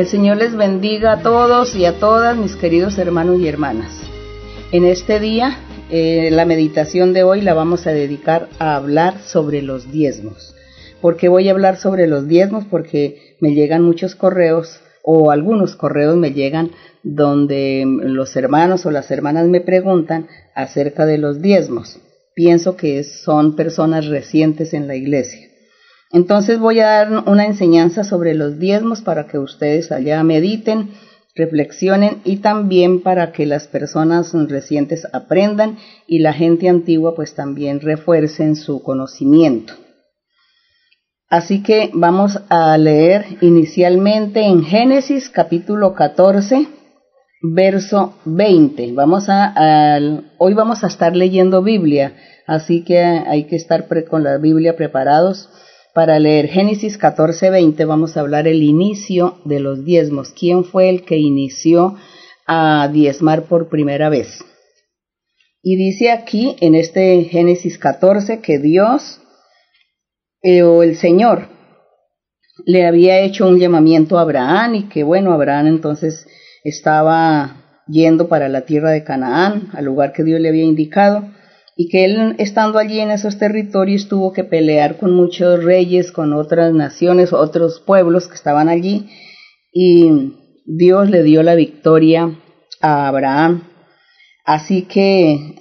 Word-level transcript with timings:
El 0.00 0.06
Señor 0.06 0.38
les 0.38 0.56
bendiga 0.56 1.12
a 1.12 1.22
todos 1.22 1.76
y 1.76 1.84
a 1.84 1.98
todas 1.98 2.34
mis 2.34 2.56
queridos 2.56 2.96
hermanos 2.96 3.38
y 3.38 3.46
hermanas. 3.46 4.00
En 4.72 4.86
este 4.86 5.20
día, 5.20 5.58
eh, 5.90 6.30
la 6.32 6.46
meditación 6.46 7.12
de 7.12 7.22
hoy 7.22 7.42
la 7.42 7.52
vamos 7.52 7.86
a 7.86 7.90
dedicar 7.90 8.48
a 8.58 8.76
hablar 8.76 9.20
sobre 9.20 9.60
los 9.60 9.92
diezmos. 9.92 10.54
¿Por 11.02 11.18
qué 11.18 11.28
voy 11.28 11.48
a 11.48 11.52
hablar 11.52 11.76
sobre 11.76 12.06
los 12.06 12.26
diezmos? 12.26 12.64
Porque 12.64 13.36
me 13.40 13.52
llegan 13.52 13.82
muchos 13.82 14.14
correos 14.14 14.80
o 15.04 15.30
algunos 15.30 15.76
correos 15.76 16.16
me 16.16 16.32
llegan 16.32 16.70
donde 17.02 17.84
los 17.86 18.34
hermanos 18.36 18.86
o 18.86 18.90
las 18.90 19.10
hermanas 19.10 19.48
me 19.48 19.60
preguntan 19.60 20.28
acerca 20.54 21.04
de 21.04 21.18
los 21.18 21.42
diezmos. 21.42 22.00
Pienso 22.34 22.74
que 22.74 23.04
son 23.04 23.54
personas 23.54 24.06
recientes 24.06 24.72
en 24.72 24.88
la 24.88 24.96
iglesia. 24.96 25.49
Entonces 26.12 26.58
voy 26.58 26.80
a 26.80 26.86
dar 26.86 27.28
una 27.28 27.46
enseñanza 27.46 28.02
sobre 28.02 28.34
los 28.34 28.58
diezmos 28.58 29.00
para 29.02 29.26
que 29.26 29.38
ustedes 29.38 29.92
allá 29.92 30.22
mediten, 30.24 30.90
reflexionen 31.36 32.20
y 32.24 32.38
también 32.38 33.00
para 33.02 33.30
que 33.30 33.46
las 33.46 33.68
personas 33.68 34.32
recientes 34.48 35.06
aprendan 35.12 35.78
y 36.08 36.18
la 36.18 36.32
gente 36.32 36.68
antigua 36.68 37.14
pues 37.14 37.34
también 37.34 37.80
refuercen 37.80 38.56
su 38.56 38.82
conocimiento. 38.82 39.74
Así 41.28 41.62
que 41.62 41.90
vamos 41.94 42.40
a 42.48 42.76
leer 42.76 43.24
inicialmente 43.40 44.42
en 44.42 44.64
Génesis 44.64 45.28
capítulo 45.28 45.94
14, 45.94 46.66
verso 47.40 48.14
20. 48.24 48.92
Vamos 48.94 49.28
a, 49.28 50.00
hoy 50.38 50.54
vamos 50.54 50.82
a 50.82 50.88
estar 50.88 51.14
leyendo 51.14 51.62
Biblia, 51.62 52.16
así 52.48 52.82
que 52.82 52.98
hay 52.98 53.44
que 53.44 53.54
estar 53.54 53.86
con 54.08 54.24
la 54.24 54.38
Biblia 54.38 54.74
preparados 54.74 55.48
para 55.94 56.18
leer 56.18 56.48
Génesis 56.48 56.96
14, 56.98 57.50
20. 57.50 57.84
Vamos 57.84 58.16
a 58.16 58.20
hablar 58.20 58.46
el 58.46 58.62
inicio 58.62 59.40
de 59.44 59.60
los 59.60 59.84
diezmos. 59.84 60.32
¿Quién 60.38 60.64
fue 60.64 60.88
el 60.88 61.04
que 61.04 61.16
inició 61.16 61.96
a 62.46 62.88
diezmar 62.92 63.44
por 63.44 63.68
primera 63.68 64.08
vez? 64.08 64.44
Y 65.62 65.76
dice 65.76 66.10
aquí 66.10 66.56
en 66.60 66.74
este 66.74 67.24
Génesis 67.24 67.78
14 67.78 68.40
que 68.40 68.58
Dios 68.58 69.20
eh, 70.42 70.62
o 70.62 70.82
el 70.82 70.96
Señor 70.96 71.48
le 72.64 72.86
había 72.86 73.20
hecho 73.20 73.46
un 73.46 73.58
llamamiento 73.58 74.18
a 74.18 74.22
Abraham 74.22 74.74
y 74.74 74.88
que 74.88 75.02
bueno, 75.02 75.32
Abraham 75.32 75.66
entonces 75.66 76.26
estaba 76.64 77.82
yendo 77.86 78.28
para 78.28 78.48
la 78.48 78.62
tierra 78.62 78.90
de 78.90 79.04
Canaán, 79.04 79.68
al 79.72 79.84
lugar 79.84 80.12
que 80.12 80.24
Dios 80.24 80.40
le 80.40 80.48
había 80.48 80.64
indicado, 80.64 81.28
y 81.76 81.88
que 81.88 82.04
él 82.04 82.34
estando 82.38 82.78
allí 82.78 83.00
en 83.00 83.10
esos 83.10 83.38
territorios 83.38 84.08
tuvo 84.08 84.32
que 84.32 84.44
pelear 84.44 84.98
con 84.98 85.14
muchos 85.14 85.64
reyes, 85.64 86.12
con 86.12 86.32
otras 86.32 86.72
naciones, 86.74 87.32
otros 87.32 87.82
pueblos 87.86 88.28
que 88.28 88.34
estaban 88.34 88.68
allí, 88.68 89.08
y 89.72 90.34
Dios 90.66 91.10
le 91.10 91.22
dio 91.22 91.42
la 91.42 91.54
victoria 91.54 92.38
a 92.80 93.08
Abraham. 93.08 93.64
Así 94.44 94.82
que 94.82 95.56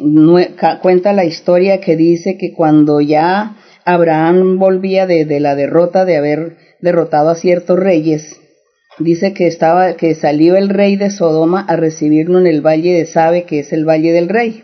cuenta 0.82 1.14
la 1.14 1.26
historia 1.26 1.80
que 1.80 1.96
dice 1.96 2.38
que 2.38 2.54
cuando 2.54 3.02
ya 3.02 3.56
Abraham 3.86 4.60
volvía 4.60 5.08
de, 5.08 5.40
la 5.40 5.56
derrota 5.56 6.06
de 6.06 6.18
haber 6.18 6.58
derrotado 6.82 7.30
a 7.30 7.36
ciertos 7.36 7.80
reyes. 7.80 8.40
Dice 9.00 9.34
que 9.34 9.48
estaba, 9.48 9.94
que 9.94 10.14
salió 10.16 10.58
el 10.58 10.70
rey 10.70 10.96
de 10.96 11.10
Sodoma 11.10 11.66
a 11.68 11.76
recibirlo 11.76 12.40
en 12.40 12.48
el 12.48 12.62
valle 12.62 12.94
de 12.94 13.06
Sabe, 13.06 13.44
que 13.44 13.60
es 13.60 13.72
el 13.74 13.88
valle 13.88 14.12
del 14.12 14.30
rey. 14.30 14.64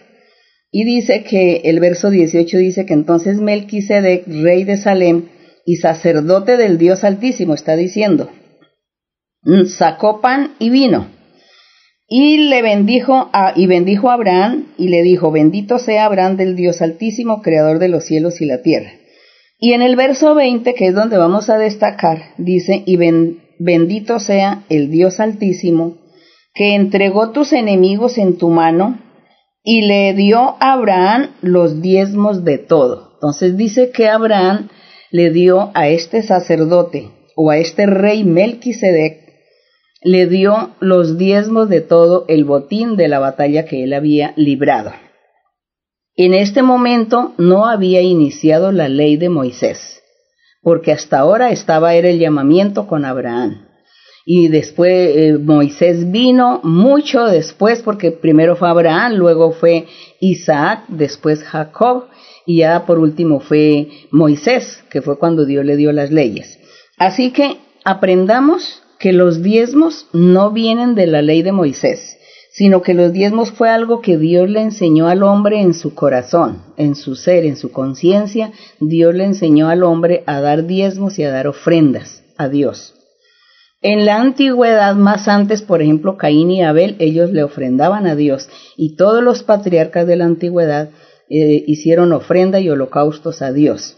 Y 0.77 0.83
dice 0.83 1.23
que 1.23 1.61
el 1.63 1.79
verso 1.79 2.09
18 2.09 2.57
dice 2.57 2.85
que 2.85 2.93
entonces 2.93 3.37
Melquisedec, 3.37 4.27
rey 4.27 4.65
de 4.65 4.75
Salem 4.75 5.29
y 5.65 5.77
sacerdote 5.77 6.57
del 6.57 6.77
Dios 6.77 7.05
Altísimo, 7.05 7.53
está 7.53 7.77
diciendo, 7.77 8.29
mm, 9.43 9.67
sacó 9.67 10.19
pan 10.19 10.55
y 10.59 10.69
vino. 10.71 11.07
Y 12.09 12.49
le 12.49 12.61
bendijo 12.61 13.29
a, 13.31 13.53
y 13.55 13.67
bendijo 13.67 14.09
a 14.09 14.15
Abraham 14.15 14.73
y 14.77 14.89
le 14.89 15.01
dijo, 15.01 15.31
bendito 15.31 15.79
sea 15.79 16.03
Abraham 16.03 16.35
del 16.35 16.57
Dios 16.57 16.81
Altísimo, 16.81 17.41
creador 17.41 17.79
de 17.79 17.87
los 17.87 18.03
cielos 18.03 18.41
y 18.41 18.45
la 18.45 18.61
tierra. 18.61 18.91
Y 19.57 19.71
en 19.71 19.81
el 19.81 19.95
verso 19.95 20.35
20, 20.35 20.73
que 20.73 20.87
es 20.87 20.93
donde 20.93 21.17
vamos 21.17 21.49
a 21.49 21.57
destacar, 21.57 22.33
dice, 22.37 22.83
y 22.85 22.97
bendito 23.59 24.19
sea 24.19 24.65
el 24.67 24.91
Dios 24.91 25.21
Altísimo, 25.21 25.99
que 26.53 26.75
entregó 26.75 27.31
tus 27.31 27.53
enemigos 27.53 28.17
en 28.17 28.37
tu 28.37 28.49
mano 28.49 29.04
y 29.65 29.81
le 29.81 30.13
dio 30.13 30.55
a 30.59 30.73
Abraham 30.73 31.31
los 31.41 31.81
diezmos 31.81 32.45
de 32.45 32.59
todo. 32.59 33.09
Entonces 33.15 33.57
dice 33.57 33.89
que 33.89 34.07
Abraham 34.07 34.69
le 35.09 35.31
dio 35.31 35.71
a 35.73 35.89
este 35.89 36.21
sacerdote 36.21 37.09
o 37.35 37.49
a 37.49 37.57
este 37.57 37.87
rey 37.87 38.23
Melquisedec, 38.23 39.25
le 40.03 40.27
dio 40.27 40.75
los 40.79 41.17
diezmos 41.17 41.67
de 41.67 41.81
todo 41.81 42.25
el 42.27 42.45
botín 42.45 42.95
de 42.95 43.07
la 43.07 43.17
batalla 43.17 43.65
que 43.65 43.83
él 43.83 43.93
había 43.93 44.33
librado. 44.35 44.93
En 46.15 46.35
este 46.35 46.61
momento 46.61 47.33
no 47.39 47.65
había 47.65 48.01
iniciado 48.01 48.71
la 48.71 48.87
ley 48.87 49.17
de 49.17 49.29
Moisés, 49.29 50.03
porque 50.61 50.91
hasta 50.91 51.17
ahora 51.17 51.49
estaba 51.49 51.95
era 51.95 52.09
el 52.09 52.19
llamamiento 52.19 52.87
con 52.87 53.03
Abraham. 53.03 53.67
Y 54.27 54.47
después 54.47 55.15
eh, 55.15 55.37
Moisés 55.37 56.11
vino 56.11 56.59
mucho 56.63 57.25
después, 57.25 57.83
porque 57.83 58.11
primero 58.11 58.55
fue 58.55 58.67
Abraham, 58.67 59.13
luego 59.13 59.51
fue 59.51 59.85
Isaac, 60.19 60.85
después 60.87 61.43
Jacob, 61.43 62.05
y 62.47 62.57
ya 62.57 62.87
por 62.87 62.97
último 62.97 63.39
fue 63.39 63.87
Moisés, 64.09 64.83
que 64.89 65.03
fue 65.03 65.19
cuando 65.19 65.45
Dios 65.45 65.63
le 65.63 65.77
dio 65.77 65.91
las 65.91 66.09
leyes. 66.09 66.59
Así 66.97 67.31
que 67.31 67.57
aprendamos 67.83 68.81
que 68.97 69.13
los 69.13 69.43
diezmos 69.43 70.07
no 70.11 70.51
vienen 70.51 70.95
de 70.95 71.05
la 71.05 71.21
ley 71.21 71.43
de 71.43 71.51
Moisés, 71.51 72.17
sino 72.51 72.81
que 72.81 72.95
los 72.95 73.13
diezmos 73.13 73.51
fue 73.51 73.69
algo 73.69 74.01
que 74.01 74.17
Dios 74.17 74.49
le 74.49 74.61
enseñó 74.61 75.07
al 75.07 75.21
hombre 75.21 75.61
en 75.61 75.75
su 75.75 75.93
corazón, 75.93 76.63
en 76.77 76.95
su 76.95 77.15
ser, 77.15 77.45
en 77.45 77.57
su 77.57 77.71
conciencia. 77.71 78.53
Dios 78.79 79.13
le 79.13 79.25
enseñó 79.25 79.69
al 79.69 79.83
hombre 79.83 80.23
a 80.25 80.41
dar 80.41 80.65
diezmos 80.65 81.19
y 81.19 81.23
a 81.23 81.31
dar 81.31 81.47
ofrendas 81.47 82.23
a 82.37 82.49
Dios. 82.49 82.94
En 83.87 84.07
la 84.07 84.19
antigüedad, 84.19 84.95
más 84.95 85.27
antes, 85.27 85.61
por 85.61 85.83
ejemplo, 85.83 86.17
Caín 86.17 86.49
y 86.49 86.63
Abel, 86.63 86.95
ellos 86.97 87.29
le 87.29 87.43
ofrendaban 87.43 88.07
a 88.07 88.15
Dios 88.15 88.49
y 88.75 88.95
todos 88.95 89.23
los 89.23 89.43
patriarcas 89.43 90.07
de 90.07 90.15
la 90.15 90.25
antigüedad 90.25 90.89
eh, 91.29 91.63
hicieron 91.67 92.11
ofrenda 92.11 92.59
y 92.59 92.67
holocaustos 92.67 93.43
a 93.43 93.53
Dios. 93.53 93.95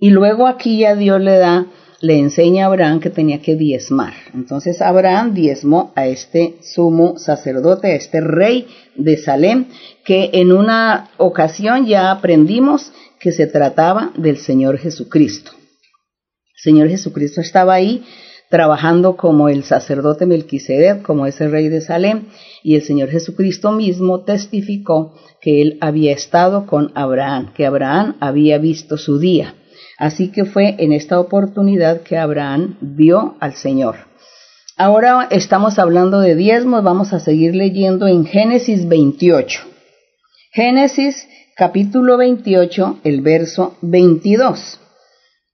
Y 0.00 0.10
luego 0.10 0.48
aquí 0.48 0.78
ya 0.78 0.96
Dios 0.96 1.20
le 1.20 1.36
da 1.38 1.68
le 2.00 2.18
enseña 2.18 2.64
a 2.64 2.66
Abraham 2.66 2.98
que 2.98 3.10
tenía 3.10 3.40
que 3.40 3.54
diezmar. 3.54 4.14
Entonces 4.34 4.82
Abraham 4.82 5.32
diezmó 5.32 5.92
a 5.94 6.08
este 6.08 6.56
sumo 6.60 7.18
sacerdote, 7.18 7.92
a 7.92 7.94
este 7.94 8.20
rey 8.20 8.66
de 8.96 9.16
Salem, 9.16 9.66
que 10.04 10.30
en 10.32 10.50
una 10.50 11.10
ocasión 11.18 11.86
ya 11.86 12.10
aprendimos 12.10 12.92
que 13.20 13.30
se 13.30 13.46
trataba 13.46 14.10
del 14.16 14.38
Señor 14.38 14.76
Jesucristo. 14.78 15.52
El 15.54 16.62
Señor 16.64 16.88
Jesucristo 16.88 17.40
estaba 17.40 17.74
ahí 17.74 18.04
trabajando 18.50 19.16
como 19.16 19.48
el 19.48 19.64
sacerdote 19.64 20.26
Melquisedec, 20.26 21.02
como 21.02 21.26
ese 21.26 21.48
rey 21.48 21.68
de 21.68 21.80
Salem, 21.80 22.26
y 22.62 22.76
el 22.76 22.82
Señor 22.82 23.10
Jesucristo 23.10 23.72
mismo 23.72 24.20
testificó 24.20 25.14
que 25.40 25.62
él 25.62 25.78
había 25.80 26.12
estado 26.12 26.66
con 26.66 26.92
Abraham, 26.94 27.52
que 27.54 27.66
Abraham 27.66 28.16
había 28.20 28.58
visto 28.58 28.96
su 28.96 29.18
día. 29.18 29.54
Así 29.98 30.28
que 30.28 30.44
fue 30.44 30.76
en 30.78 30.92
esta 30.92 31.20
oportunidad 31.20 32.02
que 32.02 32.16
Abraham 32.16 32.76
vio 32.80 33.36
al 33.40 33.54
Señor. 33.54 33.96
Ahora 34.76 35.26
estamos 35.30 35.78
hablando 35.78 36.20
de 36.20 36.36
diezmos, 36.36 36.84
vamos 36.84 37.12
a 37.12 37.18
seguir 37.18 37.54
leyendo 37.56 38.06
en 38.06 38.24
Génesis 38.24 38.86
28. 38.86 39.60
Génesis 40.52 41.28
capítulo 41.56 42.16
28, 42.16 43.00
el 43.02 43.20
verso 43.20 43.76
22. 43.82 44.78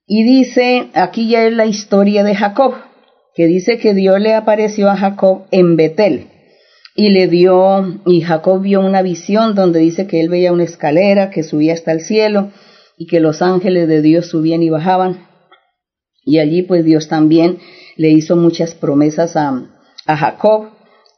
Y 0.07 0.23
dice, 0.25 0.91
aquí 0.95 1.29
ya 1.29 1.47
es 1.47 1.53
la 1.55 1.67
historia 1.67 2.25
de 2.25 2.35
Jacob, 2.35 2.75
que 3.35 3.47
dice 3.47 3.79
que 3.79 3.95
Dios 3.95 4.21
le 4.21 4.35
apareció 4.35 4.91
a 4.91 4.97
Jacob 4.97 5.47
en 5.51 5.77
Betel 5.77 6.29
y 6.95 7.09
le 7.09 7.27
dio, 7.27 8.01
y 8.07 8.21
Jacob 8.21 8.63
vio 8.63 8.81
una 8.81 9.03
visión 9.03 9.55
donde 9.55 9.81
dice 9.81 10.07
que 10.07 10.21
él 10.21 10.29
veía 10.29 10.53
una 10.53 10.65
escalera 10.65 11.31
que 11.31 11.43
subía 11.43 11.73
hasta 11.73 11.93
el 11.93 12.01
cielo 12.01 12.51
y 12.97 13.07
que 13.07 13.19
los 13.19 13.43
ángeles 13.43 13.89
de 13.89 14.01
Dios 14.01 14.29
subían 14.29 14.63
y 14.63 14.71
bajaban. 14.71 15.27
Y 16.25 16.39
allí 16.39 16.63
pues 16.63 16.85
Dios 16.85 17.09
también 17.09 17.59
le 17.97 18.11
hizo 18.11 18.37
muchas 18.37 18.75
promesas 18.75 19.37
a, 19.37 19.71
a 20.07 20.17
Jacob 20.17 20.69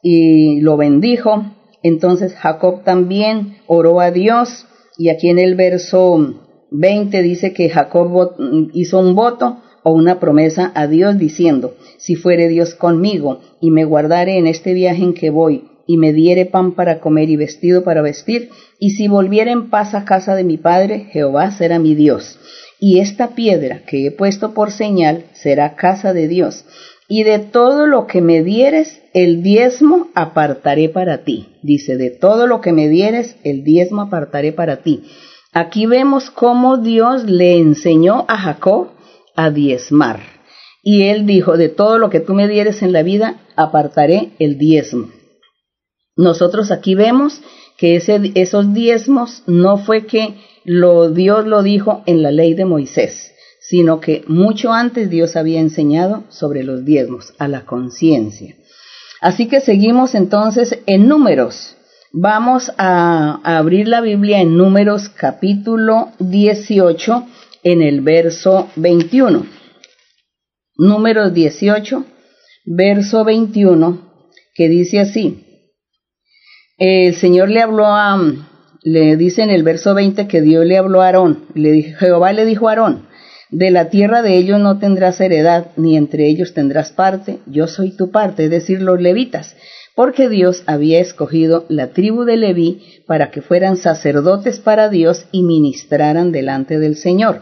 y 0.01 0.59
lo 0.61 0.77
bendijo. 0.77 1.45
Entonces 1.83 2.33
Jacob 2.35 2.83
también 2.83 3.57
oró 3.67 3.99
a 3.99 4.11
Dios 4.11 4.65
y 4.97 5.09
aquí 5.09 5.29
en 5.29 5.37
el 5.37 5.55
verso 5.55 6.46
20 6.79 7.23
dice 7.23 7.53
que 7.53 7.69
Jacob 7.69 8.35
hizo 8.73 8.99
un 8.99 9.15
voto 9.15 9.57
o 9.83 9.91
una 9.91 10.19
promesa 10.19 10.71
a 10.75 10.87
Dios 10.87 11.17
diciendo, 11.17 11.75
si 11.97 12.15
fuere 12.15 12.47
Dios 12.47 12.75
conmigo 12.75 13.39
y 13.61 13.71
me 13.71 13.83
guardare 13.83 14.37
en 14.37 14.45
este 14.45 14.73
viaje 14.73 15.03
en 15.03 15.13
que 15.13 15.29
voy 15.29 15.63
y 15.87 15.97
me 15.97 16.13
diere 16.13 16.45
pan 16.45 16.73
para 16.73 16.99
comer 16.99 17.29
y 17.29 17.37
vestido 17.37 17.83
para 17.83 18.01
vestir, 18.01 18.49
y 18.77 18.91
si 18.91 19.07
volviera 19.07 19.51
en 19.51 19.69
paz 19.69 19.95
a 19.95 20.03
casa 20.03 20.35
de 20.35 20.43
mi 20.43 20.57
padre, 20.57 21.07
Jehová 21.11 21.51
será 21.51 21.79
mi 21.79 21.95
Dios. 21.95 22.37
Y 22.79 22.99
esta 22.99 23.29
piedra 23.29 23.83
que 23.87 24.05
he 24.05 24.11
puesto 24.11 24.53
por 24.53 24.71
señal 24.71 25.25
será 25.33 25.75
casa 25.75 26.13
de 26.13 26.27
Dios. 26.27 26.65
y 27.09 27.23
de 27.23 27.39
todo 27.39 27.87
lo 27.87 28.05
que 28.05 28.19
me 28.19 28.43
dieres, 28.43 29.01
el 29.13 29.41
diezmo 29.41 30.09
apartaré 30.13 30.89
para 30.89 31.23
ti. 31.23 31.47
Dice, 31.63 31.95
de 31.95 32.09
todo 32.09 32.47
lo 32.47 32.59
que 32.59 32.73
me 32.73 32.89
dieres, 32.89 33.37
el 33.45 33.63
diezmo 33.63 34.01
apartaré 34.01 34.51
para 34.51 34.83
ti. 34.83 35.03
Aquí 35.59 35.87
vemos 35.87 36.29
cómo 36.29 36.77
Dios 36.77 37.23
le 37.23 37.57
enseñó 37.57 38.25
a 38.27 38.37
Jacob 38.37 38.89
a 39.35 39.49
diezmar. 39.49 40.19
Y 40.83 41.05
él 41.05 41.25
dijo, 41.25 41.57
de 41.57 41.67
todo 41.67 41.97
lo 41.97 42.11
que 42.11 42.19
tú 42.19 42.35
me 42.35 42.47
dieres 42.47 42.83
en 42.83 42.93
la 42.93 43.01
vida, 43.01 43.39
apartaré 43.55 44.33
el 44.37 44.59
diezmo. 44.59 45.09
Nosotros 46.15 46.69
aquí 46.69 46.93
vemos 46.93 47.41
que 47.75 47.95
esos 47.95 48.73
diezmos 48.75 49.41
no 49.47 49.79
fue 49.79 50.05
que 50.05 50.35
Dios 50.63 51.47
lo 51.47 51.63
dijo 51.63 52.03
en 52.05 52.21
la 52.21 52.29
ley 52.29 52.53
de 52.53 52.65
Moisés, 52.65 53.33
sino 53.59 53.99
que 53.99 54.23
mucho 54.27 54.73
antes 54.73 55.09
Dios 55.09 55.35
había 55.35 55.59
enseñado 55.59 56.25
sobre 56.29 56.63
los 56.63 56.85
diezmos, 56.85 57.33
a 57.39 57.47
la 57.47 57.65
conciencia. 57.65 58.55
Así 59.21 59.47
que 59.47 59.59
seguimos 59.61 60.13
entonces 60.13 60.77
en 60.85 61.07
números. 61.07 61.76
Vamos 62.13 62.71
a, 62.77 63.41
abrir 63.43 63.89
la 63.89 63.99
Biblia 63.99 64.39
en 64.39 64.55
números 64.55 65.09
capítulo 65.09 66.13
18 66.19 67.27
en 67.63 67.81
el 67.81 67.99
verso 67.99 68.69
21. 68.77 69.45
Números 70.77 71.33
18, 71.33 72.05
verso 72.65 73.25
21, 73.25 74.09
que 74.55 74.69
dice 74.69 75.01
así. 75.01 75.43
El 76.77 77.13
Señor 77.15 77.49
le 77.49 77.61
habló 77.61 77.87
a, 77.87 78.17
le 78.83 79.17
dice 79.17 79.43
en 79.43 79.49
el 79.49 79.63
verso 79.63 79.93
20 79.93 80.27
que 80.29 80.39
Dios 80.39 80.65
le 80.65 80.77
habló 80.77 81.01
a 81.01 81.07
Aarón, 81.07 81.45
le 81.55 81.93
Jehová 81.99 82.31
le 82.31 82.45
dijo 82.45 82.69
a 82.69 82.71
Aarón, 82.71 83.07
de 83.49 83.69
la 83.69 83.89
tierra 83.89 84.21
de 84.21 84.37
ellos 84.37 84.61
no 84.61 84.79
tendrás 84.79 85.19
heredad, 85.19 85.71
ni 85.75 85.97
entre 85.97 86.27
ellos 86.27 86.53
tendrás 86.53 86.93
parte, 86.93 87.39
yo 87.47 87.67
soy 87.67 87.91
tu 87.91 88.11
parte, 88.11 88.45
es 88.45 88.49
decir, 88.49 88.81
los 88.81 89.01
levitas, 89.01 89.57
porque 89.97 90.29
Dios 90.29 90.61
había 90.67 90.99
escogido 90.99 91.65
la 91.69 91.87
tribu 91.87 92.23
de 92.23 92.37
Leví 92.37 93.01
para 93.07 93.31
que 93.31 93.41
fueran 93.41 93.77
sacerdotes 93.77 94.59
para 94.59 94.89
Dios 94.89 95.25
y 95.31 95.41
ministraran 95.41 96.31
delante 96.31 96.77
del 96.77 96.95
Señor. 96.95 97.41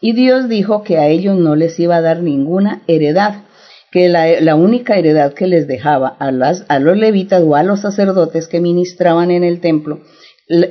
Y 0.00 0.12
Dios 0.12 0.48
dijo 0.48 0.84
que 0.84 0.98
a 0.98 1.08
ellos 1.08 1.36
no 1.36 1.56
les 1.56 1.80
iba 1.80 1.96
a 1.96 2.00
dar 2.00 2.22
ninguna 2.22 2.84
heredad, 2.86 3.42
que 3.90 4.08
la, 4.08 4.54
única 4.54 4.96
heredad 4.96 5.34
que 5.34 5.48
les 5.48 5.66
dejaba 5.66 6.06
a, 6.06 6.30
las, 6.30 6.64
a 6.68 6.78
los 6.78 6.96
levitas 6.96 7.42
o 7.42 7.56
a 7.56 7.64
los 7.64 7.80
sacerdotes 7.80 8.46
que 8.46 8.60
ministraban 8.60 9.32
en 9.32 9.42
el 9.42 9.58
templo 9.58 9.98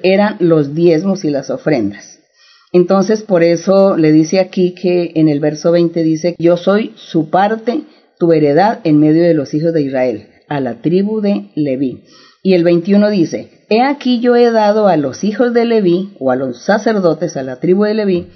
eran 0.03 0.37
los 0.39 0.73
diezmos 0.73 1.25
y 1.25 1.31
las 1.31 1.49
ofrendas. 1.49 2.21
Entonces, 2.71 3.23
por 3.23 3.43
eso 3.43 3.97
le 3.97 4.13
dice 4.13 4.39
aquí 4.39 4.73
que 4.73 5.11
en 5.15 5.27
el 5.27 5.41
verso 5.41 5.73
20 5.73 6.01
dice, 6.01 6.35
yo 6.39 6.55
soy 6.55 6.93
su 6.95 7.29
parte, 7.29 7.81
tu 8.17 8.31
heredad 8.31 8.79
en 8.85 9.01
medio 9.01 9.23
de 9.23 9.33
los 9.33 9.53
hijos 9.53 9.73
de 9.73 9.81
Israel, 9.81 10.29
a 10.47 10.59
la 10.59 10.81
tribu 10.81 11.21
de 11.21 11.51
Leví. 11.55 12.03
Y 12.43 12.53
el 12.53 12.63
21 12.63 13.09
dice, 13.09 13.65
he 13.69 13.81
aquí 13.81 14.19
yo 14.19 14.35
he 14.35 14.51
dado 14.51 14.87
a 14.87 14.97
los 14.97 15.23
hijos 15.23 15.53
de 15.53 15.65
Leví, 15.65 16.15
o 16.19 16.31
a 16.31 16.35
los 16.35 16.63
sacerdotes, 16.63 17.37
a 17.37 17.43
la 17.43 17.59
tribu 17.59 17.83
de 17.83 17.93
Leví, 17.93 18.27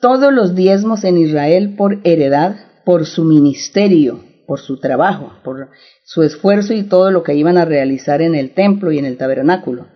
todos 0.00 0.32
los 0.32 0.54
diezmos 0.54 1.04
en 1.04 1.16
Israel 1.16 1.74
por 1.76 2.00
heredad, 2.04 2.56
por 2.84 3.06
su 3.06 3.24
ministerio, 3.24 4.24
por 4.46 4.60
su 4.60 4.80
trabajo, 4.80 5.32
por 5.44 5.68
su 6.04 6.22
esfuerzo 6.22 6.74
y 6.74 6.82
todo 6.82 7.10
lo 7.10 7.22
que 7.22 7.34
iban 7.34 7.56
a 7.56 7.64
realizar 7.64 8.20
en 8.20 8.34
el 8.34 8.52
templo 8.52 8.92
y 8.92 8.98
en 8.98 9.04
el 9.04 9.16
tabernáculo. 9.16 9.86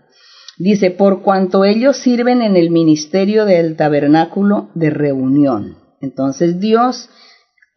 Dice, 0.58 0.90
por 0.90 1.22
cuanto 1.22 1.64
ellos 1.64 1.98
sirven 1.98 2.40
en 2.40 2.56
el 2.56 2.70
ministerio 2.70 3.44
del 3.44 3.76
tabernáculo 3.76 4.70
de 4.74 4.90
reunión. 4.90 5.76
Entonces 6.00 6.60
Dios, 6.60 7.10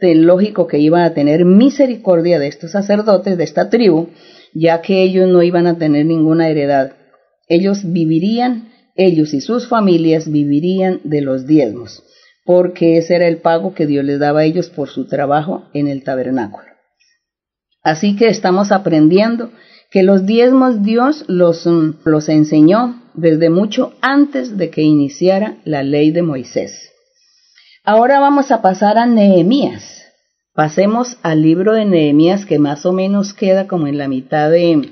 lógico 0.02 0.68
que 0.68 0.80
iba 0.80 1.04
a 1.04 1.14
tener 1.14 1.46
misericordia 1.46 2.40
de 2.40 2.48
estos 2.48 2.72
sacerdotes, 2.72 3.38
de 3.38 3.44
esta 3.44 3.70
tribu, 3.70 4.10
ya 4.54 4.82
que 4.82 5.04
ellos 5.04 5.28
no 5.28 5.44
iban 5.44 5.68
a 5.68 5.78
tener 5.78 6.06
ninguna 6.06 6.50
heredad. 6.50 6.94
Ellos 7.48 7.82
vivirían, 7.84 8.70
ellos 8.96 9.34
y 9.34 9.42
sus 9.42 9.68
familias 9.68 10.32
vivirían 10.32 11.02
de 11.04 11.22
los 11.22 11.46
diezmos, 11.46 12.04
porque 12.46 12.98
ese 12.98 13.16
era 13.16 13.28
el 13.28 13.38
pago 13.38 13.74
que 13.74 13.88
Dios 13.88 14.06
les 14.06 14.20
daba 14.20 14.42
a 14.42 14.46
ellos 14.46 14.70
por 14.70 14.90
su 14.90 15.08
trabajo 15.08 15.70
en 15.74 15.88
el 15.88 16.04
tabernáculo. 16.04 16.68
Así 17.84 18.16
que 18.16 18.28
estamos 18.28 18.72
aprendiendo 18.72 19.52
que 19.90 20.04
los 20.04 20.26
diezmos 20.26 20.84
Dios 20.84 21.26
los, 21.28 21.66
mm, 21.66 22.02
los 22.06 22.30
enseñó 22.30 23.02
desde 23.16 23.50
mucho 23.50 23.94
antes 24.02 24.58
de 24.58 24.70
que 24.70 24.82
iniciara 24.82 25.58
la 25.66 25.84
ley 25.84 26.12
de 26.12 26.22
Moisés. 26.22 26.89
Ahora 27.84 28.20
vamos 28.20 28.52
a 28.52 28.62
pasar 28.62 28.98
a 28.98 29.06
Nehemías. 29.06 30.06
Pasemos 30.54 31.18
al 31.24 31.42
libro 31.42 31.74
de 31.74 31.86
Nehemías 31.86 32.46
que 32.46 32.60
más 32.60 32.86
o 32.86 32.94
menos 32.94 33.34
queda 33.34 33.68
como 33.68 33.88
en 33.88 33.98
la 33.98 34.08
mitad 34.08 34.50
de, 34.50 34.92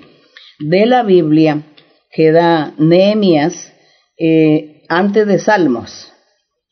de 0.60 0.86
la 0.86 1.04
Biblia. 1.04 1.64
Queda 2.12 2.74
Nehemías 2.78 3.74
eh, 4.18 4.84
antes 4.90 5.28
de 5.28 5.40
Salmos. 5.40 6.12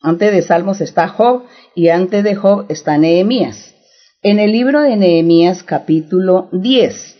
Antes 0.00 0.32
de 0.32 0.42
Salmos 0.42 0.80
está 0.80 1.08
Job 1.08 1.44
y 1.74 1.88
antes 1.88 2.24
de 2.24 2.34
Job 2.34 2.66
está 2.68 2.98
Nehemías. 2.98 3.74
En 4.22 4.38
el 4.38 4.52
libro 4.52 4.80
de 4.80 4.96
Nehemías 4.96 5.62
capítulo 5.62 6.48
10 6.52 7.16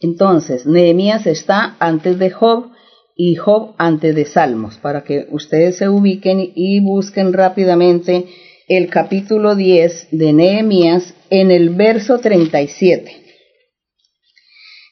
entonces, 0.00 0.64
Nehemías 0.64 1.26
está 1.26 1.76
antes 1.80 2.18
de 2.18 2.30
Job 2.30 2.70
y 3.20 3.34
Job 3.34 3.74
antes 3.78 4.14
de 4.14 4.24
Salmos, 4.24 4.78
para 4.78 5.02
que 5.02 5.26
ustedes 5.32 5.76
se 5.76 5.88
ubiquen 5.88 6.52
y 6.54 6.78
busquen 6.78 7.32
rápidamente 7.32 8.26
el 8.68 8.88
capítulo 8.88 9.56
10 9.56 10.08
de 10.12 10.32
Nehemías 10.32 11.14
en 11.28 11.50
el 11.50 11.70
verso 11.70 12.20
37. 12.20 13.10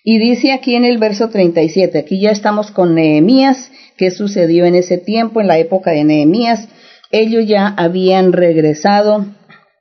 Y 0.02 0.19
dice 0.19 0.50
aquí 0.50 0.75
en 0.75 0.84
el 0.84 0.99
verso 0.99 1.28
37, 1.28 1.99
aquí 1.99 2.20
ya 2.20 2.31
estamos 2.31 2.73
con 2.73 2.96
Nehemías, 2.96 3.70
¿qué 3.96 4.11
sucedió 4.11 4.64
en 4.64 4.75
ese 4.75 4.99
tiempo, 4.99 5.40
en 5.40 5.46
la 5.46 5.58
época 5.58 5.93
de 5.93 6.02
Nehemías? 6.02 6.69
Ellos 7.12 7.46
ya 7.46 7.69
habían 7.69 8.32
regresado 8.32 9.25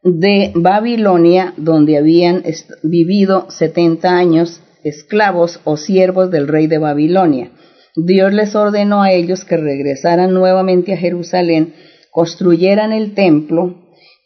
de 0.03 0.51
Babilonia, 0.53 1.55
donde 1.57 1.97
habían 1.97 2.43
vivido 2.83 3.49
70 3.49 4.07
años 4.07 4.61
esclavos 4.83 5.61
o 5.63 5.77
siervos 5.77 6.29
del 6.29 6.47
rey 6.47 6.67
de 6.67 6.77
Babilonia. 6.77 7.49
Dios 7.95 8.33
les 8.33 8.55
ordenó 8.55 9.01
a 9.01 9.11
ellos 9.11 9.45
que 9.45 9.57
regresaran 9.57 10.33
nuevamente 10.33 10.93
a 10.93 10.97
Jerusalén, 10.97 11.73
construyeran 12.11 12.91
el 12.91 13.13
templo 13.13 13.75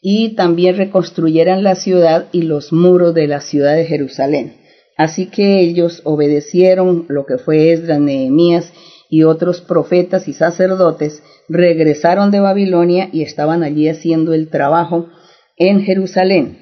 y 0.02 0.34
también 0.34 0.76
reconstruyeran 0.76 1.62
la 1.62 1.74
ciudad 1.74 2.26
y 2.32 2.42
los 2.42 2.72
muros 2.72 3.14
de 3.14 3.26
la 3.28 3.40
ciudad 3.40 3.76
de 3.76 3.84
Jerusalén. 3.84 4.56
Así 4.96 5.26
que 5.26 5.60
ellos 5.60 6.02
obedecieron 6.04 7.06
lo 7.08 7.26
que 7.26 7.38
fue 7.38 7.72
Esdras, 7.72 8.00
Nehemías 8.00 8.72
y 9.08 9.24
otros 9.24 9.60
profetas 9.60 10.28
y 10.28 10.32
sacerdotes, 10.32 11.22
regresaron 11.48 12.30
de 12.30 12.40
Babilonia 12.40 13.08
y 13.12 13.22
estaban 13.22 13.62
allí 13.62 13.88
haciendo 13.88 14.34
el 14.34 14.48
trabajo 14.48 15.08
en 15.56 15.82
Jerusalén. 15.82 16.58